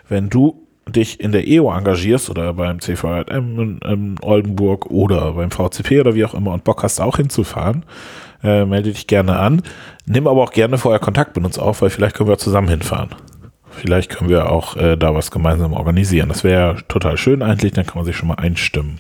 wenn 0.09 0.29
du 0.29 0.63
dich 0.89 1.19
in 1.21 1.33
der 1.33 1.47
EO 1.49 1.73
engagierst 1.73 2.31
oder 2.31 2.55
beim 2.55 2.81
CVM 2.81 3.59
in, 3.59 3.79
in 3.79 4.17
Oldenburg 4.23 4.87
oder 4.87 5.33
beim 5.33 5.51
VCP 5.51 6.01
oder 6.01 6.15
wie 6.15 6.25
auch 6.25 6.35
immer 6.35 6.53
und 6.53 6.65
Bock 6.65 6.83
hast 6.83 7.01
auch 7.01 7.17
hinzufahren, 7.17 7.85
äh, 8.45 8.65
melde 8.65 8.93
dich 8.93 9.07
gerne 9.07 9.37
an. 9.39 9.63
Nimm 10.07 10.29
aber 10.29 10.43
auch 10.43 10.53
gerne 10.53 10.79
vorher 10.79 11.01
Kontakt 11.01 11.35
mit 11.37 11.45
uns 11.45 11.59
auf, 11.59 11.83
weil 11.83 11.91
vielleicht 11.91 12.15
können 12.15 12.29
wir 12.29 12.39
zusammen 12.39 12.69
hinfahren. 12.69 13.11
Vielleicht 13.71 14.11
können 14.11 14.31
wir 14.31 14.51
auch 14.51 14.77
äh, 14.77 14.97
da 14.97 15.15
was 15.15 15.31
gemeinsam 15.31 15.73
organisieren. 15.73 16.29
Das 16.29 16.45
wäre 16.45 16.77
total 16.89 17.17
schön 17.19 17.43
eigentlich, 17.43 17.73
dann 17.73 17.85
kann 17.87 17.97
man 17.97 18.05
sich 18.05 18.17
schon 18.17 18.29
mal 18.29 18.35
einstimmen. 18.35 18.99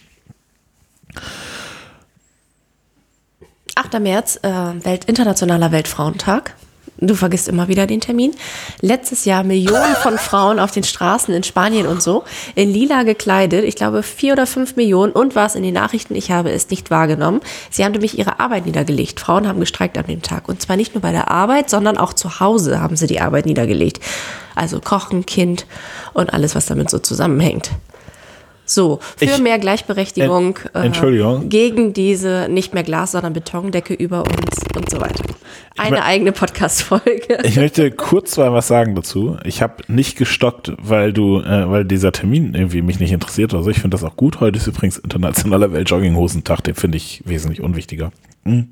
8. 3.75 4.01
März, 4.01 4.41
äh, 4.43 4.49
Welt, 4.85 5.05
Internationaler 5.05 5.71
Weltfrauentag. 5.71 6.55
Du 6.99 7.15
vergisst 7.15 7.49
immer 7.49 7.69
wieder 7.69 7.87
den 7.87 8.01
Termin. 8.01 8.35
Letztes 8.81 9.27
Jahr 9.27 9.45
Millionen 9.45 9.95
von 10.03 10.17
Frauen 10.17 10.59
auf 10.59 10.71
den 10.71 10.83
Straßen 10.83 11.35
in 11.35 11.43
Spanien 11.43 11.87
und 11.87 12.03
so, 12.03 12.25
in 12.55 12.73
lila 12.73 13.03
gekleidet. 13.03 13.65
Ich 13.65 13.77
glaube 13.77 14.03
vier 14.03 14.33
oder 14.33 14.47
fünf 14.47 14.77
Millionen. 14.77 15.13
Und 15.13 15.35
was 15.35 15.57
in 15.57 15.63
den 15.63 15.75
Nachrichten, 15.75 16.15
ich 16.15 16.31
habe 16.31 16.51
es 16.51 16.71
nicht 16.71 16.91
wahrgenommen. 16.91 17.41
Sie 17.71 17.85
haben 17.85 17.93
nämlich 17.93 18.19
ihre 18.19 18.41
Arbeit 18.41 18.65
niedergelegt. 18.65 19.21
Frauen 19.21 19.47
haben 19.47 19.61
gestreikt 19.61 19.99
an 19.99 20.07
dem 20.07 20.23
Tag. 20.23 20.49
Und 20.49 20.63
zwar 20.63 20.77
nicht 20.77 20.95
nur 20.95 21.03
bei 21.03 21.13
der 21.13 21.31
Arbeit, 21.31 21.69
sondern 21.69 21.99
auch 21.99 22.15
zu 22.15 22.41
Hause 22.41 22.81
haben 22.81 22.97
sie 22.97 23.07
die 23.07 23.21
Arbeit 23.21 23.45
niedergelegt. 23.45 24.01
Also 24.55 24.81
Kochen, 24.81 25.27
Kind 25.27 25.67
und 26.15 26.33
alles, 26.33 26.55
was 26.55 26.65
damit 26.65 26.89
so 26.89 26.99
zusammenhängt. 26.99 27.73
So, 28.67 28.99
für 29.17 29.25
Ich- 29.27 29.39
mehr 29.39 29.59
Gleichberechtigung 29.59 30.59
Entschuldigung. 30.75 31.49
gegen 31.49 31.93
diese 31.93 32.49
nicht 32.51 32.75
mehr 32.75 32.83
Glas, 32.83 33.13
sondern 33.13 33.33
Betondecke 33.33 33.95
über 33.95 34.21
uns 34.25 34.59
und 34.77 34.91
so 34.91 35.01
weiter. 35.01 35.23
Eine 35.79 35.99
mö- 35.99 36.03
eigene 36.03 36.33
Podcast-Folge. 36.33 37.39
Ich 37.45 37.57
möchte 37.57 37.91
kurz 37.91 38.37
mal 38.37 38.53
was 38.53 38.67
sagen 38.67 38.95
dazu. 38.95 39.37
Ich 39.45 39.63
habe 39.63 39.83
nicht 39.89 40.17
gestockt, 40.17 40.73
weil 40.83 41.13
du, 41.13 41.41
äh, 41.41 41.71
weil 41.71 41.85
dieser 41.85 42.13
Termin 42.13 42.55
irgendwie 42.55 42.83
mich 42.83 42.99
nicht 42.99 43.13
interessiert 43.13 43.55
oder 43.55 43.63
so. 43.63 43.71
Ich 43.71 43.79
finde 43.81 43.95
das 43.95 44.03
auch 44.05 44.17
gut. 44.17 44.41
Heute 44.41 44.59
ist 44.59 44.67
übrigens 44.67 44.97
internationaler 44.99 45.73
Weltjogginghosentag, 45.73 46.63
den 46.63 46.75
finde 46.75 46.97
ich 46.97 47.23
wesentlich 47.27 47.61
unwichtiger. 47.61 48.11
Hm. 48.45 48.69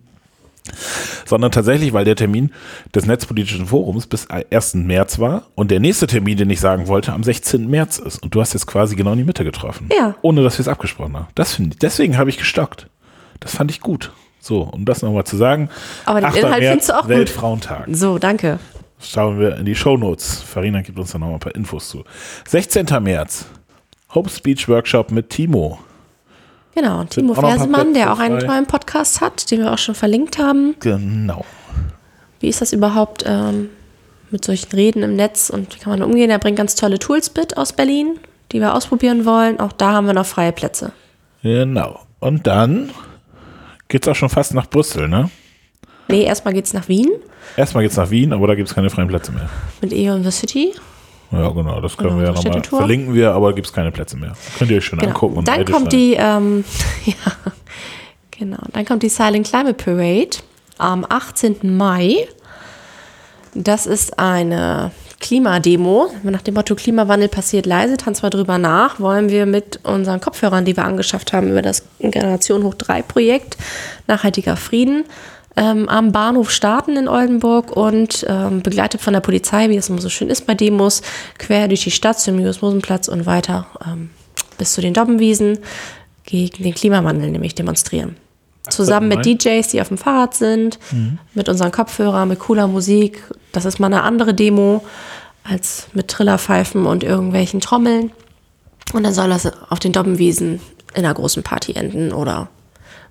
Sondern 1.26 1.52
tatsächlich, 1.52 1.92
weil 1.92 2.04
der 2.04 2.16
Termin 2.16 2.50
des 2.94 3.06
Netzpolitischen 3.06 3.66
Forums 3.66 4.06
bis 4.06 4.28
1. 4.30 4.74
März 4.74 5.18
war 5.18 5.46
und 5.54 5.70
der 5.70 5.80
nächste 5.80 6.06
Termin, 6.06 6.38
den 6.38 6.50
ich 6.50 6.60
sagen 6.60 6.88
wollte, 6.88 7.12
am 7.12 7.22
16. 7.22 7.68
März 7.68 7.98
ist. 7.98 8.22
Und 8.22 8.34
du 8.34 8.40
hast 8.40 8.54
jetzt 8.54 8.66
quasi 8.66 8.96
genau 8.96 9.12
in 9.12 9.18
die 9.18 9.24
Mitte 9.24 9.44
getroffen. 9.44 9.88
Ja. 9.96 10.14
Ohne 10.22 10.42
dass 10.42 10.56
wir 10.58 10.62
es 10.62 10.68
abgesprochen 10.68 11.16
haben. 11.16 11.28
Das 11.34 11.54
finde 11.54 11.74
ich, 11.74 11.78
deswegen 11.78 12.16
habe 12.16 12.30
ich 12.30 12.38
gestockt. 12.38 12.88
Das 13.40 13.54
fand 13.54 13.70
ich 13.70 13.80
gut. 13.80 14.12
So, 14.40 14.62
um 14.62 14.84
das 14.84 15.02
nochmal 15.02 15.24
zu 15.24 15.36
sagen. 15.36 15.70
Aber 16.04 16.20
den 16.20 16.26
8. 16.26 16.36
Inhalt 16.36 16.60
März, 16.60 16.70
findest 16.70 16.88
du 16.88 16.92
auch 16.94 17.02
gut. 17.02 17.08
Weltfrauentag. 17.10 17.86
So, 17.92 18.18
danke. 18.18 18.58
Schauen 19.00 19.38
wir 19.38 19.56
in 19.56 19.66
die 19.66 19.74
Shownotes. 19.74 20.40
Farina 20.40 20.80
gibt 20.80 20.98
uns 20.98 21.12
da 21.12 21.18
noch 21.18 21.28
mal 21.28 21.34
ein 21.34 21.40
paar 21.40 21.54
Infos 21.54 21.88
zu. 21.88 22.04
16. 22.48 22.86
März. 23.02 23.46
Hope 24.14 24.30
Speech 24.30 24.68
Workshop 24.68 25.10
mit 25.10 25.30
Timo. 25.30 25.78
Genau, 26.74 27.00
und 27.00 27.10
Timo 27.10 27.34
Fersemann, 27.34 27.94
der 27.94 28.12
auch 28.12 28.18
einen 28.18 28.40
tollen 28.40 28.66
Podcast 28.66 29.20
hat, 29.20 29.50
den 29.50 29.60
wir 29.60 29.72
auch 29.72 29.78
schon 29.78 29.94
verlinkt 29.94 30.38
haben. 30.38 30.74
Genau. 30.80 31.44
Wie 32.40 32.48
ist 32.48 32.60
das 32.60 32.72
überhaupt 32.72 33.24
ähm, 33.26 33.70
mit 34.30 34.44
solchen 34.44 34.72
Reden 34.72 35.02
im 35.02 35.14
Netz 35.16 35.50
und 35.50 35.74
wie 35.74 35.78
kann 35.78 35.90
man 35.92 36.02
umgehen? 36.02 36.30
Er 36.30 36.38
bringt 36.38 36.56
ganz 36.58 36.74
tolle 36.74 36.98
Tools 36.98 37.32
mit 37.36 37.56
aus 37.56 37.72
Berlin, 37.72 38.18
die 38.52 38.60
wir 38.60 38.74
ausprobieren 38.74 39.24
wollen. 39.24 39.60
Auch 39.60 39.72
da 39.72 39.92
haben 39.92 40.06
wir 40.06 40.14
noch 40.14 40.26
freie 40.26 40.52
Plätze. 40.52 40.92
Genau. 41.42 42.00
Und 42.18 42.46
dann 42.46 42.90
geht's 43.88 44.08
auch 44.08 44.16
schon 44.16 44.28
fast 44.30 44.54
nach 44.54 44.68
Brüssel, 44.68 45.08
ne? 45.08 45.30
Nee, 46.08 46.24
erstmal 46.24 46.52
geht's 46.54 46.72
nach 46.74 46.88
Wien 46.88 47.08
Erstmal 47.56 47.84
geht's 47.84 47.96
nach 47.96 48.10
Wien, 48.10 48.32
aber 48.32 48.46
da 48.48 48.54
gibt's 48.54 48.74
keine 48.74 48.90
freien 48.90 49.08
Plätze 49.08 49.32
mehr. 49.32 49.48
mit 49.80 49.92
EO 49.92 50.16
in 50.16 50.24
the 50.24 50.30
City. 50.30 50.72
Ja, 51.32 51.48
genau, 51.50 51.80
das 51.80 51.96
können 51.96 52.10
Genau, 52.10 52.20
wir 52.20 52.26
ja 52.26 52.32
nochmal 52.32 52.62
verlinken 52.62 53.14
wir, 53.14 53.32
aber 53.32 53.52
gibt's 53.54 53.72
keine 53.72 53.90
Plätze 53.90 54.16
mehr. 54.16 54.34
Könnt 54.58 54.70
ihr 54.70 54.76
euch 54.78 54.84
schon 54.84 54.98
Genau. 54.98 55.10
angucken. 55.12 55.36
Und 55.38 55.48
Dann 55.48 55.64
kommt 55.64 55.90
sein. 55.90 56.00
die, 56.00 56.14
ähm, 56.18 56.64
ja, 57.06 57.14
genau. 58.30 58.58
Dann 58.72 58.84
kommt 58.84 59.02
die 59.02 59.08
Silent 59.08 59.48
Climate 59.48 59.74
Parade 59.74 60.36
am 60.78 61.04
18. 61.08 61.76
Mai. 61.76 62.28
Das 63.54 63.86
ist 63.86 64.18
eine 64.18 64.90
Klimademo. 65.20 66.10
Nach 66.24 66.42
dem 66.42 66.54
Motto 66.54 66.74
Klimawandel 66.74 67.28
passiert 67.28 67.66
leise, 67.66 67.96
tanzen 67.96 68.22
wir 68.24 68.30
drüber 68.30 68.58
nach, 68.58 69.00
wollen 69.00 69.30
wir 69.30 69.46
mit 69.46 69.80
unseren 69.84 70.20
Kopfhörern, 70.20 70.64
die 70.64 70.76
wir 70.76 70.84
angeschafft 70.84 71.32
haben 71.32 71.48
über 71.50 71.62
das 71.62 71.82
Generation 72.00 72.62
Hoch 72.64 72.74
3 72.74 73.02
Projekt 73.02 73.56
Nachhaltiger 74.06 74.56
Frieden, 74.56 75.04
ähm, 75.56 75.88
am 75.88 76.12
Bahnhof 76.12 76.50
starten 76.50 76.96
in 76.96 77.08
Oldenburg 77.08 77.76
und 77.76 78.26
ähm, 78.28 78.62
begleitet 78.62 79.00
von 79.00 79.12
der 79.12 79.20
Polizei, 79.20 79.68
wie 79.70 79.76
es 79.76 79.88
immer 79.88 80.00
so 80.00 80.08
schön 80.08 80.28
ist 80.28 80.46
bei 80.46 80.54
Demos, 80.54 81.02
quer 81.38 81.68
durch 81.68 81.84
die 81.84 81.90
Stadt 81.90 82.18
zum 82.18 82.38
Julius-Mosen-Platz 82.38 83.08
und 83.08 83.26
weiter 83.26 83.66
ähm, 83.86 84.10
bis 84.58 84.72
zu 84.72 84.80
den 84.80 84.94
Dobbenwiesen 84.94 85.58
gegen 86.24 86.62
den 86.62 86.74
Klimawandel 86.74 87.30
nämlich 87.30 87.54
demonstrieren. 87.54 88.16
Zusammen 88.68 89.08
mit? 89.08 89.26
DJs, 89.26 89.68
die 89.68 89.80
auf 89.80 89.88
dem 89.88 89.98
Fahrrad 89.98 90.34
sind, 90.34 90.78
mit 91.34 91.50
unseren 91.50 91.70
Kopfhörern, 91.70 92.28
mit 92.28 92.38
cooler 92.38 92.66
Musik. 92.66 93.22
Das 93.52 93.66
ist 93.66 93.78
mal 93.78 93.88
eine 93.88 94.02
andere 94.02 94.32
Demo 94.32 94.82
als 95.44 95.88
mit 95.92 96.08
Trillerpfeifen 96.08 96.86
und 96.86 97.04
irgendwelchen 97.04 97.60
Trommeln. 97.60 98.10
Und 98.94 99.04
dann 99.04 99.12
soll 99.12 99.28
das 99.28 99.50
auf 99.68 99.80
den 99.80 99.92
Dobbenwiesen 99.92 100.60
in 100.94 101.04
einer 101.04 101.12
großen 101.12 101.42
Party 101.42 101.72
enden 101.72 102.12
oder 102.12 102.48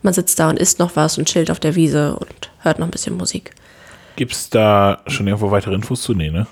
man 0.03 0.13
sitzt 0.13 0.39
da 0.39 0.49
und 0.49 0.59
isst 0.59 0.79
noch 0.79 0.95
was 0.95 1.17
und 1.17 1.27
chillt 1.27 1.49
auf 1.49 1.59
der 1.59 1.75
Wiese 1.75 2.15
und 2.15 2.51
hört 2.59 2.79
noch 2.79 2.87
ein 2.87 2.91
bisschen 2.91 3.17
Musik. 3.17 3.51
Gibt 4.15 4.33
es 4.33 4.49
da 4.49 5.01
schon 5.07 5.25
irgendwo 5.27 5.49
weitere 5.49 5.73
Infos 5.73 6.01
zu? 6.03 6.13
Nee, 6.13 6.29
ne? 6.29 6.45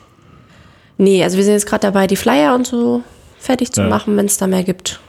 Nee, 0.97 1.23
also 1.23 1.37
wir 1.37 1.43
sind 1.43 1.53
jetzt 1.53 1.67
gerade 1.67 1.81
dabei, 1.81 2.07
die 2.07 2.15
Flyer 2.15 2.55
und 2.55 2.65
so 2.65 3.03
fertig 3.39 3.71
zu 3.71 3.81
Ja. 3.81 3.87
machen, 3.89 4.17
wenn 4.17 4.25
es 4.25 4.37
da 4.37 4.47
mehr 4.47 4.63
gibt. 4.63 4.99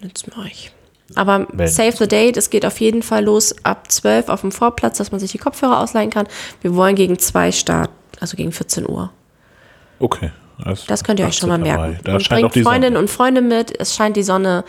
Jetzt 0.00 0.34
mache 0.36 0.48
ich. 0.48 0.72
Aber 1.14 1.46
Wenn- 1.52 1.68
save 1.68 1.92
the 1.96 2.08
date, 2.08 2.36
es 2.36 2.50
geht 2.50 2.64
auf 2.64 2.80
jeden 2.80 3.02
Fall 3.02 3.24
los 3.24 3.54
ab 3.64 3.90
12 3.90 4.28
auf 4.28 4.40
dem 4.40 4.50
Vorplatz, 4.52 4.98
dass 4.98 5.10
man 5.12 5.20
sich 5.20 5.30
die 5.32 5.38
Kopfhörer 5.38 5.80
ausleihen 5.80 6.10
kann. 6.10 6.26
Wir 6.62 6.74
wollen 6.74 6.94
gegen 6.96 7.18
2 7.18 7.52
starten, 7.52 7.92
also 8.20 8.36
gegen 8.36 8.50
14 8.52 8.88
Uhr. 8.88 9.10
Okay. 9.98 10.30
Also 10.64 10.84
Das 10.86 11.04
könnt 11.04 11.20
ihr 11.20 11.26
euch 11.26 11.36
schon 11.36 11.48
mal 11.50 11.60
18. 11.60 11.76
merken. 11.76 11.98
Da 12.04 12.14
und 12.14 12.28
bringt 12.28 12.54
Freundinnen 12.66 12.96
und 12.96 13.10
Freunde 13.10 13.42
mit, 13.42 13.78
es 13.80 13.94
scheint 13.94 14.16
die 14.16 14.22
Sonne 14.22 14.64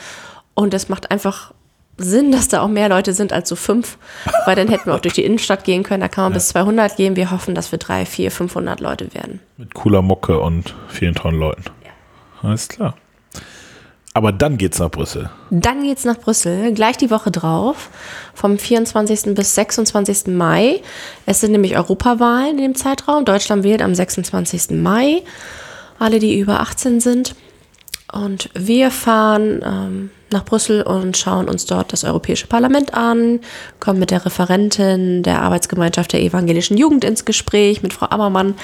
und 0.53 0.73
es 0.73 0.89
macht 0.89 1.11
einfach 1.11 1.53
Sinn, 1.97 2.32
dass 2.32 2.47
da 2.47 2.62
auch 2.62 2.67
mehr 2.67 2.89
Leute 2.89 3.13
sind 3.13 3.34
als 3.34 3.47
so 3.49 3.56
fünf, 3.56 3.97
weil 4.45 4.56
dann 4.56 4.67
hätten 4.67 4.88
wir 4.88 4.95
auch 4.95 4.99
durch 5.01 5.13
die 5.13 5.23
Innenstadt 5.23 5.63
gehen 5.63 5.84
können, 5.84 6.01
da 6.01 6.08
kann 6.08 6.25
man 6.25 6.34
bis 6.34 6.49
200 6.49 6.95
gehen. 6.95 7.15
Wir 7.15 7.32
hoffen, 7.32 7.56
dass 7.56 7.71
wir 7.71 7.79
3, 7.79 8.06
4, 8.06 8.32
500 8.32 8.79
Leute 8.79 9.13
werden. 9.13 9.39
Mit 9.58 9.73
cooler 9.73 10.01
Mucke 10.01 10.39
und 10.39 10.75
vielen 10.88 11.15
tollen 11.15 11.39
Leuten. 11.39 11.63
Alles 12.41 12.67
klar. 12.67 12.95
Aber 14.15 14.32
dann 14.32 14.58
geht's 14.58 14.77
nach 14.77 14.91
Brüssel. 14.91 15.32
Dann 15.49 15.84
geht's 15.84 16.06
nach 16.06 16.19
Brüssel, 16.19 16.73
gleich 16.73 16.97
die 16.97 17.10
Woche 17.10 17.32
drauf, 17.32 17.89
vom 18.36 18.60
24. 18.60 19.34
bis 19.34 19.56
26. 19.56 20.27
Mai. 20.27 20.82
Es 21.25 21.41
sind 21.41 21.51
nämlich 21.51 21.75
Europawahlen 21.75 22.58
in 22.60 22.63
dem 22.63 22.75
Zeitraum. 22.75 23.25
Deutschland 23.25 23.63
wählt 23.63 23.82
am 23.82 23.95
26. 23.95 24.71
Mai. 24.71 25.23
Alle, 25.97 26.19
die 26.19 26.39
über 26.39 26.60
18 26.60 26.99
sind. 26.99 27.36
Und 28.12 28.51
wir 28.53 28.91
fahren 28.91 29.63
ähm, 29.65 30.10
nach 30.34 30.46
Brüssel 30.46 30.82
und 30.82 31.15
schauen 31.15 31.48
uns 31.48 31.65
dort 31.65 31.93
das 31.93 32.04
Europäische 32.04 32.48
Parlament 32.48 32.93
an, 32.93 33.39
kommen 33.80 34.00
mit 34.00 34.12
der 34.12 34.26
Referentin 34.26 35.24
der 35.24 35.41
Arbeitsgemeinschaft 35.41 36.12
der 36.12 36.22
evangelischen 36.22 36.78
Jugend 36.78 37.04
ins 37.04 37.26
Gespräch, 37.26 37.82
mit 37.82 37.93
Frau 37.93 38.08
Ammermann, 38.10 38.56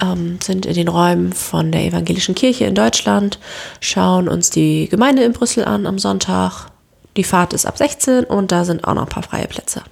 ähm, 0.00 0.38
sind 0.42 0.66
in 0.66 0.74
den 0.74 0.88
Räumen 0.88 1.32
von 1.32 1.72
der 1.72 1.84
evangelischen 1.84 2.34
Kirche 2.34 2.64
in 2.64 2.74
Deutschland, 2.74 3.38
schauen 3.80 4.28
uns 4.28 4.50
die 4.50 4.88
Gemeinde 4.88 5.24
in 5.24 5.32
Brüssel 5.32 5.64
an 5.64 5.86
am 5.86 5.98
Sonntag. 5.98 6.68
Die 7.16 7.24
Fahrt 7.24 7.52
ist 7.52 7.66
ab 7.66 7.76
16 7.76 8.24
und 8.24 8.52
da 8.52 8.64
sind 8.64 8.84
auch 8.84 8.94
noch 8.94 9.02
ein 9.02 9.08
paar 9.08 9.22
freie 9.22 9.48
Plätze. 9.48 9.82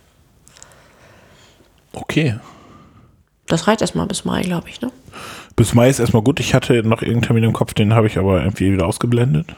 Okay. 1.93 2.39
Das 3.47 3.67
reicht 3.67 3.81
erstmal 3.81 4.07
bis 4.07 4.25
Mai, 4.25 4.43
glaube 4.43 4.69
ich, 4.69 4.81
ne? 4.81 4.93
Bis 5.59 5.75
Mai 5.75 5.89
ist 5.89 5.99
erstmal 5.99 6.23
gut. 6.23 6.39
Ich 6.39 6.55
hatte 6.55 6.73
noch 6.85 7.03
irgendeinen 7.03 7.23
Termin 7.23 7.43
im 7.43 7.53
Kopf, 7.53 7.75
den 7.75 7.93
habe 7.93 8.07
ich 8.07 8.17
aber 8.17 8.41
irgendwie 8.43 8.73
wieder 8.73 8.87
ausgeblendet. 8.87 9.49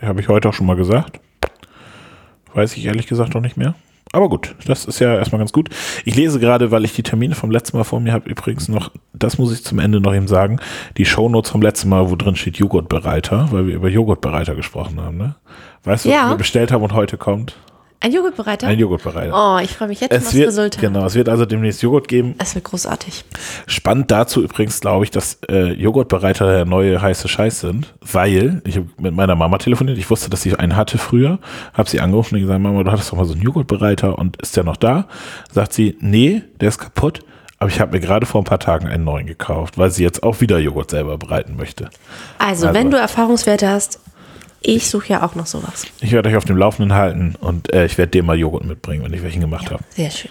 Habe 0.00 0.18
ich 0.22 0.28
heute 0.28 0.48
auch 0.48 0.54
schon 0.54 0.66
mal 0.66 0.74
gesagt. 0.74 1.20
Weiß 2.54 2.74
ich 2.78 2.86
ehrlich 2.86 3.06
gesagt 3.06 3.34
noch 3.34 3.42
nicht 3.42 3.58
mehr. 3.58 3.74
Aber 4.12 4.30
gut, 4.30 4.56
das 4.66 4.86
ist 4.86 5.00
ja 5.00 5.14
erstmal 5.16 5.38
ganz 5.38 5.52
gut. 5.52 5.68
Ich 6.06 6.16
lese 6.16 6.40
gerade, 6.40 6.70
weil 6.70 6.84
ich 6.86 6.94
die 6.94 7.02
Termine 7.02 7.34
vom 7.34 7.50
letzten 7.50 7.76
Mal 7.76 7.84
vor 7.84 8.00
mir 8.00 8.14
habe, 8.14 8.28
übrigens 8.30 8.68
noch, 8.68 8.90
das 9.12 9.36
muss 9.36 9.52
ich 9.52 9.62
zum 9.62 9.78
Ende 9.78 10.00
noch 10.00 10.14
eben 10.14 10.26
sagen, 10.28 10.60
die 10.96 11.04
Shownotes 11.04 11.50
vom 11.50 11.60
letzten 11.60 11.90
Mal, 11.90 12.10
wo 12.10 12.16
drin 12.16 12.36
steht 12.36 12.56
Joghurtbereiter, 12.56 13.48
weil 13.52 13.66
wir 13.66 13.74
über 13.74 13.88
Joghurtbereiter 13.90 14.54
gesprochen 14.54 14.98
haben, 15.00 15.18
ne? 15.18 15.36
Weißt 15.84 16.06
du, 16.06 16.08
Ja. 16.08 16.22
was 16.24 16.30
wir 16.30 16.36
bestellt 16.38 16.72
haben 16.72 16.82
und 16.82 16.94
heute 16.94 17.18
kommt? 17.18 17.54
Ein 18.02 18.12
Joghurtbereiter? 18.12 18.66
Ein 18.66 18.78
Joghurtbereiter. 18.78 19.34
oh, 19.34 19.58
ich 19.62 19.72
freue 19.72 19.88
mich 19.88 20.00
jetzt 20.00 20.10
es 20.12 20.32
wird, 20.32 20.48
Resultat. 20.48 20.80
genau, 20.80 21.04
es 21.04 21.14
wird 21.14 21.28
also 21.28 21.44
demnächst 21.44 21.82
Joghurt 21.82 22.08
geben. 22.08 22.34
Es 22.38 22.54
wird 22.54 22.64
großartig. 22.64 23.24
Spannend 23.66 24.10
dazu 24.10 24.42
übrigens, 24.42 24.80
glaube 24.80 25.04
ich, 25.04 25.10
dass 25.10 25.38
äh, 25.50 25.72
Joghurtbereiter 25.74 26.46
der 26.50 26.64
neue 26.64 27.02
heiße 27.02 27.28
Scheiß 27.28 27.60
sind, 27.60 27.92
weil 28.00 28.62
ich 28.64 28.76
habe 28.76 28.86
mit 28.98 29.14
meiner 29.14 29.34
Mama 29.34 29.58
telefoniert. 29.58 29.98
Ich 29.98 30.08
wusste, 30.08 30.30
dass 30.30 30.40
sie 30.40 30.56
einen 30.56 30.76
hatte 30.76 30.96
früher, 30.96 31.38
habe 31.74 31.90
sie 31.90 32.00
angerufen 32.00 32.36
und 32.36 32.40
gesagt, 32.40 32.60
Mama, 32.60 32.82
du 32.82 32.90
hattest 32.90 33.12
doch 33.12 33.18
mal 33.18 33.26
so 33.26 33.34
einen 33.34 33.42
Joghurtbereiter 33.42 34.18
und 34.18 34.40
ist 34.40 34.56
der 34.56 34.64
noch 34.64 34.76
da? 34.78 35.06
Sagt 35.52 35.74
sie, 35.74 35.98
nee, 36.00 36.42
der 36.58 36.70
ist 36.70 36.78
kaputt. 36.78 37.20
Aber 37.58 37.68
ich 37.68 37.78
habe 37.78 37.92
mir 37.92 38.00
gerade 38.00 38.24
vor 38.24 38.40
ein 38.40 38.44
paar 38.44 38.58
Tagen 38.58 38.86
einen 38.86 39.04
neuen 39.04 39.26
gekauft, 39.26 39.76
weil 39.76 39.90
sie 39.90 40.02
jetzt 40.02 40.22
auch 40.22 40.40
wieder 40.40 40.58
Joghurt 40.58 40.90
selber 40.90 41.18
bereiten 41.18 41.56
möchte. 41.58 41.90
Also, 42.38 42.68
Also. 42.68 42.78
wenn 42.78 42.90
du 42.90 42.96
Erfahrungswerte 42.96 43.68
hast, 43.68 44.00
ich 44.62 44.88
suche 44.88 45.08
ja 45.08 45.26
auch 45.26 45.34
noch 45.34 45.46
sowas. 45.46 45.86
Ich 46.00 46.12
werde 46.12 46.28
euch 46.28 46.36
auf 46.36 46.44
dem 46.44 46.56
Laufenden 46.56 46.94
halten 46.94 47.34
und 47.40 47.72
äh, 47.72 47.86
ich 47.86 47.96
werde 47.98 48.10
dir 48.10 48.22
mal 48.22 48.38
Joghurt 48.38 48.64
mitbringen, 48.64 49.04
wenn 49.04 49.12
ich 49.12 49.22
welchen 49.22 49.40
gemacht 49.40 49.70
habe. 49.70 49.82
Sehr 49.90 50.10
schön. 50.10 50.30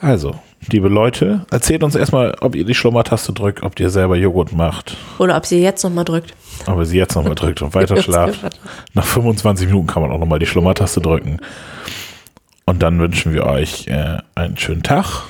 Also, 0.00 0.34
liebe 0.70 0.88
Leute, 0.88 1.44
erzählt 1.50 1.82
uns 1.82 1.94
erstmal, 1.94 2.34
ob 2.40 2.54
ihr 2.54 2.64
die 2.64 2.74
Schlummertaste 2.74 3.34
drückt, 3.34 3.62
ob 3.62 3.78
ihr 3.78 3.90
selber 3.90 4.16
Joghurt 4.16 4.52
macht. 4.52 4.96
Oder 5.18 5.36
ob 5.36 5.44
sie 5.44 5.60
jetzt 5.60 5.82
nochmal 5.84 6.06
drückt. 6.06 6.34
Aber 6.64 6.86
sie 6.86 6.96
jetzt 6.96 7.14
nochmal 7.14 7.34
drückt 7.36 7.60
und 7.60 7.74
weiter 7.74 8.02
schlaft. 8.02 8.40
Nach 8.94 9.04
25 9.04 9.66
Minuten 9.66 9.86
kann 9.86 10.02
man 10.02 10.10
auch 10.10 10.18
nochmal 10.18 10.38
die 10.38 10.46
Schlummertaste 10.46 11.02
drücken. 11.02 11.38
Und 12.64 12.82
dann 12.82 12.98
wünschen 12.98 13.34
wir 13.34 13.44
euch 13.44 13.88
äh, 13.88 14.18
einen 14.34 14.56
schönen 14.56 14.82
Tag, 14.82 15.24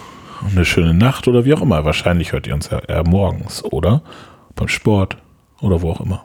eine 0.48 0.64
schöne 0.64 0.94
Nacht 0.94 1.26
oder 1.26 1.44
wie 1.44 1.54
auch 1.54 1.62
immer. 1.62 1.84
Wahrscheinlich 1.84 2.32
hört 2.32 2.46
ihr 2.46 2.54
uns 2.54 2.70
ja 2.70 2.78
eher 2.78 3.02
morgens 3.02 3.64
oder 3.64 4.02
beim 4.54 4.68
Sport 4.68 5.16
oder 5.60 5.82
wo 5.82 5.90
auch 5.90 6.00
immer. 6.00 6.24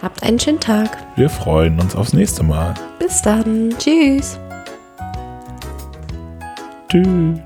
Habt 0.00 0.22
einen 0.22 0.38
schönen 0.38 0.60
Tag. 0.60 0.96
Wir 1.16 1.28
freuen 1.28 1.80
uns 1.80 1.96
aufs 1.96 2.12
nächste 2.12 2.42
Mal. 2.42 2.74
Bis 2.98 3.20
dann. 3.22 3.74
Tschüss. 3.78 4.38
Tü. 6.88 7.40